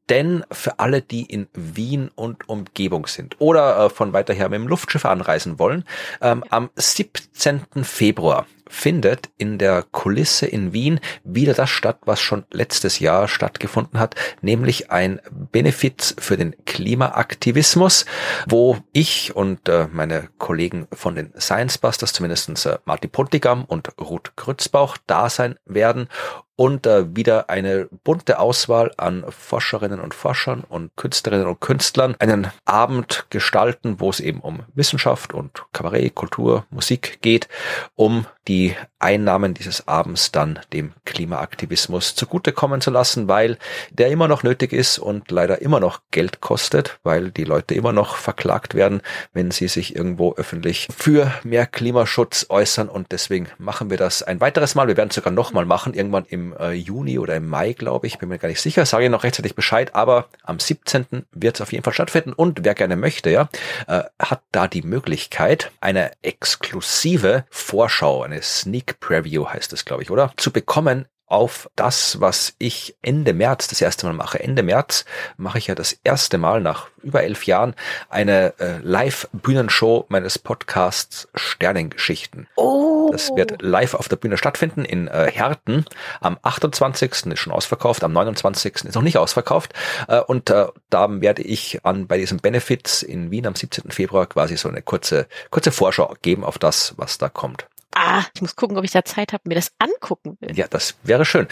[0.08, 4.58] Denn für alle, die in Wien und Umgebung sind oder äh, von weiter her mit
[4.58, 5.84] dem Luftschiff anreisen wollen,
[6.22, 7.62] ähm, am 17.
[7.82, 14.00] Februar findet in der Kulisse in Wien wieder das statt, was schon letztes Jahr stattgefunden
[14.00, 18.06] hat, nämlich ein Benefiz für den Klimaaktivismus,
[18.48, 23.90] wo ich und äh, meine Kollegen von den Science Busters, zumindest äh, Martin Pontigam und
[24.00, 26.08] Ruth Grützbauch, da sein werden
[26.56, 32.50] und äh, wieder eine bunte Auswahl an Forscherinnen und Forschern und Künstlerinnen und Künstlern einen
[32.64, 37.48] Abend gestalten, wo es eben um Wissenschaft und Kabarett, Kultur, Musik geht,
[37.94, 43.58] um die Einnahmen dieses Abends dann dem Klimaaktivismus zugutekommen zu lassen, weil
[43.90, 47.92] der immer noch nötig ist und leider immer noch Geld kostet, weil die Leute immer
[47.92, 49.00] noch verklagt werden,
[49.32, 54.40] wenn sie sich irgendwo öffentlich für mehr Klimaschutz äußern und deswegen machen wir das ein
[54.40, 54.88] weiteres Mal.
[54.88, 58.18] Wir werden es sogar nochmal machen, irgendwann im äh, Juni oder im Mai, glaube ich,
[58.18, 61.26] bin mir gar nicht sicher, sage ich noch rechtzeitig Bescheid, aber am 17.
[61.32, 63.48] wird es auf jeden Fall stattfinden und wer gerne möchte, ja,
[63.86, 70.10] äh, hat da die Möglichkeit, eine exklusive Vorschau, eine Sneak Preview heißt es, glaube ich,
[70.10, 70.32] oder?
[70.36, 74.38] Zu bekommen auf das, was ich Ende März das erste Mal mache.
[74.38, 75.06] Ende März
[75.38, 77.74] mache ich ja das erste Mal nach über elf Jahren
[78.10, 82.48] eine äh, Live-Bühnenshow meines Podcasts Sternengeschichten.
[82.56, 83.08] Oh.
[83.10, 85.86] Das wird live auf der Bühne stattfinden in äh, Herten.
[86.20, 87.10] Am 28.
[87.10, 88.84] ist schon ausverkauft, am 29.
[88.84, 89.72] ist noch nicht ausverkauft.
[90.08, 93.90] Äh, und äh, da werde ich an bei diesem Benefits in Wien am 17.
[93.90, 97.66] Februar quasi so eine kurze, kurze Vorschau geben auf das, was da kommt.
[97.94, 100.56] Ah, ich muss gucken, ob ich da Zeit habe, mir das angucken will.
[100.56, 101.46] Ja, das wäre schön.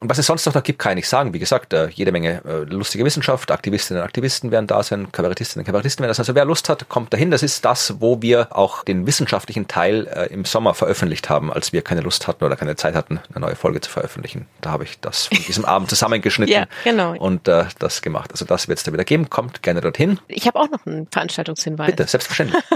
[0.00, 1.34] Und was es sonst noch da gibt, kann ich nicht sagen.
[1.34, 5.62] Wie gesagt, äh, jede Menge äh, lustige Wissenschaft, Aktivistinnen und Aktivisten werden da sein, Kabarettistinnen
[5.62, 6.18] und Kabarettisten werden das.
[6.18, 7.30] Also wer Lust hat, kommt dahin.
[7.30, 11.72] Das ist das, wo wir auch den wissenschaftlichen Teil äh, im Sommer veröffentlicht haben, als
[11.72, 14.46] wir keine Lust hatten oder keine Zeit hatten, eine neue Folge zu veröffentlichen.
[14.60, 17.14] Da habe ich das von diesem Abend zusammengeschnitten Ja, genau.
[17.16, 18.32] und äh, das gemacht.
[18.32, 19.28] Also das wird es da wieder geben.
[19.30, 20.20] Kommt gerne dorthin.
[20.28, 21.90] Ich habe auch noch einen Veranstaltungshinweis.
[21.90, 22.62] Bitte, selbstverständlich.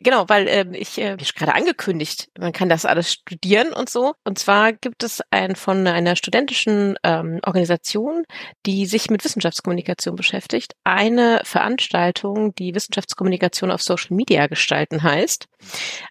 [0.00, 1.97] Genau, weil ähm, ich äh, ich gerade angekündigt,
[2.38, 4.14] man kann das alles studieren und so.
[4.24, 8.24] Und zwar gibt es ein von einer studentischen ähm, Organisation,
[8.66, 15.46] die sich mit Wissenschaftskommunikation beschäftigt, eine Veranstaltung, die Wissenschaftskommunikation auf Social Media gestalten heißt.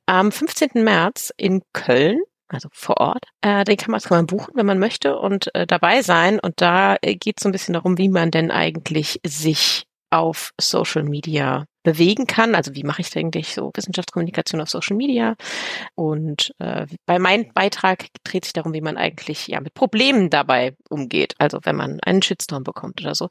[0.06, 0.84] Am 15.
[0.84, 2.20] März in Köln.
[2.50, 3.26] Also vor Ort.
[3.42, 6.40] Äh, den kann man, kann man buchen, wenn man möchte und äh, dabei sein.
[6.40, 10.52] Und da äh, geht es so ein bisschen darum, wie man denn eigentlich sich auf
[10.60, 12.54] Social Media bewegen kann.
[12.54, 15.36] Also wie mache ich denn eigentlich so Wissenschaftskommunikation auf Social Media?
[15.96, 20.76] Und äh, bei meinem Beitrag dreht sich darum, wie man eigentlich ja mit Problemen dabei
[20.90, 21.34] umgeht.
[21.38, 23.30] Also wenn man einen Shitstorm bekommt oder so.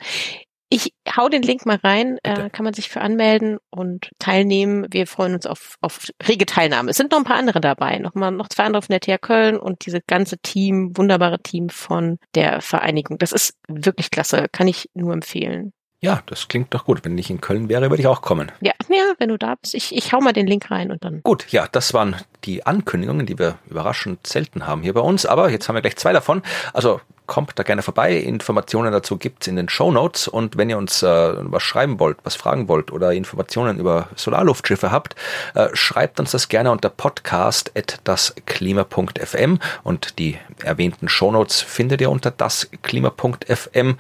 [0.69, 4.87] Ich hau den Link mal rein, äh, kann man sich für anmelden und teilnehmen.
[4.91, 6.91] Wir freuen uns auf, auf rege Teilnahme.
[6.91, 9.21] Es sind noch ein paar andere dabei, noch mal noch zwei andere von der TH
[9.21, 13.19] Köln und dieses ganze Team, wunderbare Team von der Vereinigung.
[13.19, 15.73] Das ist wirklich klasse, kann ich nur empfehlen.
[16.01, 17.05] Ja, das klingt doch gut.
[17.05, 18.53] Wenn ich in Köln wäre, würde ich auch kommen.
[18.61, 21.23] Ja, ja, wenn du da bist, ich, ich hau mal den Link rein und dann.
[21.23, 25.27] Gut, ja, das waren die Ankündigungen, die wir überraschend selten haben hier bei uns.
[25.27, 26.43] Aber jetzt haben wir gleich zwei davon.
[26.73, 28.17] Also kommt da gerne vorbei.
[28.17, 32.17] Informationen dazu gibt's in den Show Notes und wenn ihr uns äh, was schreiben wollt,
[32.25, 35.15] was fragen wollt oder Informationen über Solarluftschiffe habt,
[35.55, 42.31] äh, schreibt uns das gerne unter podcast@dasklima.fm und die erwähnten Show Notes findet ihr unter
[42.31, 43.97] dasklima.fm.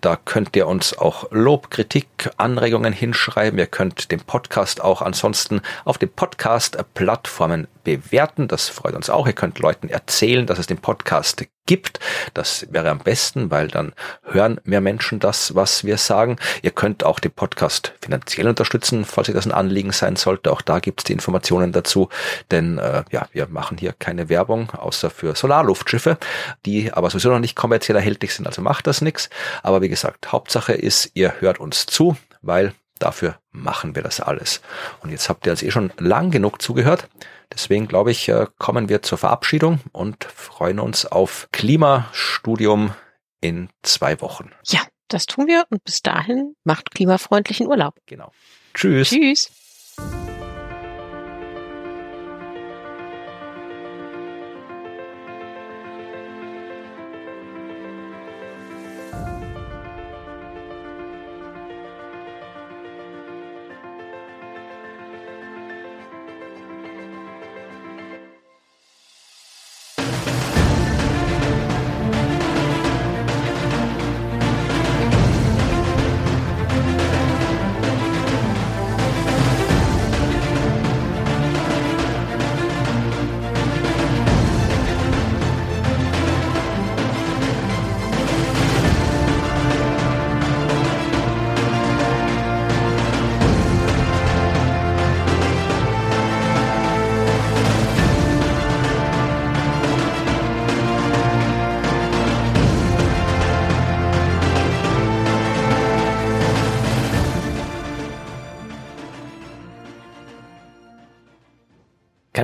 [0.00, 3.58] Da könnt ihr uns auch Lob, Kritik, Anregungen hinschreiben.
[3.58, 8.48] Ihr könnt den Podcast auch ansonsten auf den Podcast-Plattformen bewerten.
[8.48, 9.26] Das freut uns auch.
[9.26, 12.00] Ihr könnt Leuten erzählen, dass es den Podcast gibt.
[12.34, 13.92] Das wäre am besten, weil dann
[14.22, 16.36] hören mehr Menschen das, was wir sagen.
[16.62, 20.52] Ihr könnt auch den Podcast finanziell unterstützen, falls ihr das ein Anliegen sein sollte.
[20.52, 22.08] Auch da gibt es die Informationen dazu.
[22.50, 26.18] Denn äh, ja, wir machen hier keine Werbung, außer für Solarluftschiffe,
[26.66, 29.30] die aber sowieso noch nicht kommerziell erhältlich sind, also macht das nichts.
[29.62, 34.60] Aber wie gesagt, Hauptsache ist, ihr hört uns zu, weil Dafür machen wir das alles.
[35.00, 37.08] Und jetzt habt ihr also eh schon lang genug zugehört.
[37.52, 42.94] Deswegen glaube ich, äh, kommen wir zur Verabschiedung und freuen uns auf Klimastudium
[43.40, 44.50] in zwei Wochen.
[44.66, 47.94] Ja, das tun wir und bis dahin macht klimafreundlichen Urlaub.
[48.06, 48.32] Genau.
[48.74, 49.10] Tschüss.
[49.10, 49.50] Tschüss.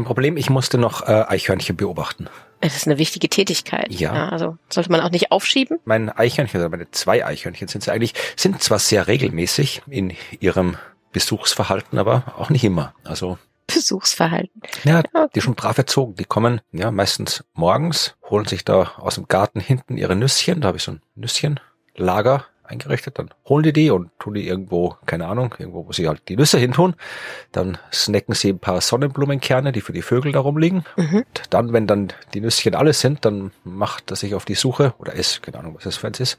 [0.01, 2.29] Kein Problem, ich musste noch äh, Eichhörnchen beobachten.
[2.63, 3.93] Das ist eine wichtige Tätigkeit.
[3.93, 4.31] Ja.
[4.31, 5.79] Also sollte man auch nicht aufschieben.
[5.85, 10.79] Mein Eichhörnchen, oder meine zwei Eichhörnchen sind sie eigentlich, sind zwar sehr regelmäßig in ihrem
[11.13, 12.95] Besuchsverhalten, aber auch nicht immer.
[13.05, 13.37] Also
[13.67, 14.63] Besuchsverhalten.
[14.85, 15.03] ja,
[15.35, 16.15] die schon brav erzogen.
[16.15, 20.63] Die kommen ja meistens morgens, holen sich da aus dem Garten hinten ihre Nüsschen.
[20.63, 23.19] Da habe ich so ein Nüsschenlager eingerichtet.
[23.19, 26.37] Dann holen die die und tun die irgendwo, keine Ahnung, irgendwo, wo sie halt die
[26.37, 26.95] Nüsse hin tun.
[27.53, 30.85] Dann snacken sie ein paar Sonnenblumenkerne, die für die Vögel da rumliegen.
[30.97, 31.17] Mhm.
[31.17, 34.95] Und dann, wenn dann die Nüsschen alle sind, dann macht er sich auf die Suche,
[34.99, 36.39] oder es, keine Ahnung, was das für eins ist,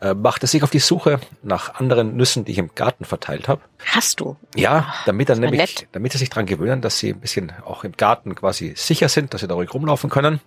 [0.00, 3.48] äh, macht er sich auf die Suche nach anderen Nüssen, die ich im Garten verteilt
[3.48, 3.62] habe.
[3.84, 4.36] Hast du?
[4.54, 5.88] Ja, damit er wär nämlich, nett.
[5.92, 9.32] damit sie sich dran gewöhnen, dass sie ein bisschen auch im Garten quasi sicher sind,
[9.34, 10.40] dass sie da ruhig rumlaufen können.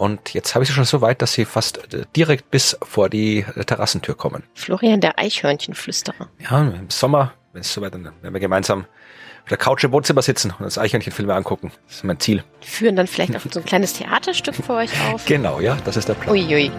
[0.00, 3.10] Und jetzt habe ich sie schon so weit, dass sie fast äh, direkt bis vor
[3.10, 4.44] die äh, Terrassentür kommen.
[4.54, 6.30] Florian der Eichhörnchenflüsterer.
[6.38, 8.86] Ja, im Sommer, wenn es soweit, dann werden wir gemeinsam
[9.42, 11.70] auf der Couch im Wohnzimmer sitzen und das Eichhörnchenfilme angucken.
[11.86, 12.42] Das ist mein Ziel.
[12.62, 15.22] Führen dann vielleicht auch so ein kleines Theaterstück für euch auf.
[15.26, 16.34] Genau, ja, das ist der Plan.
[16.34, 16.70] Uiui.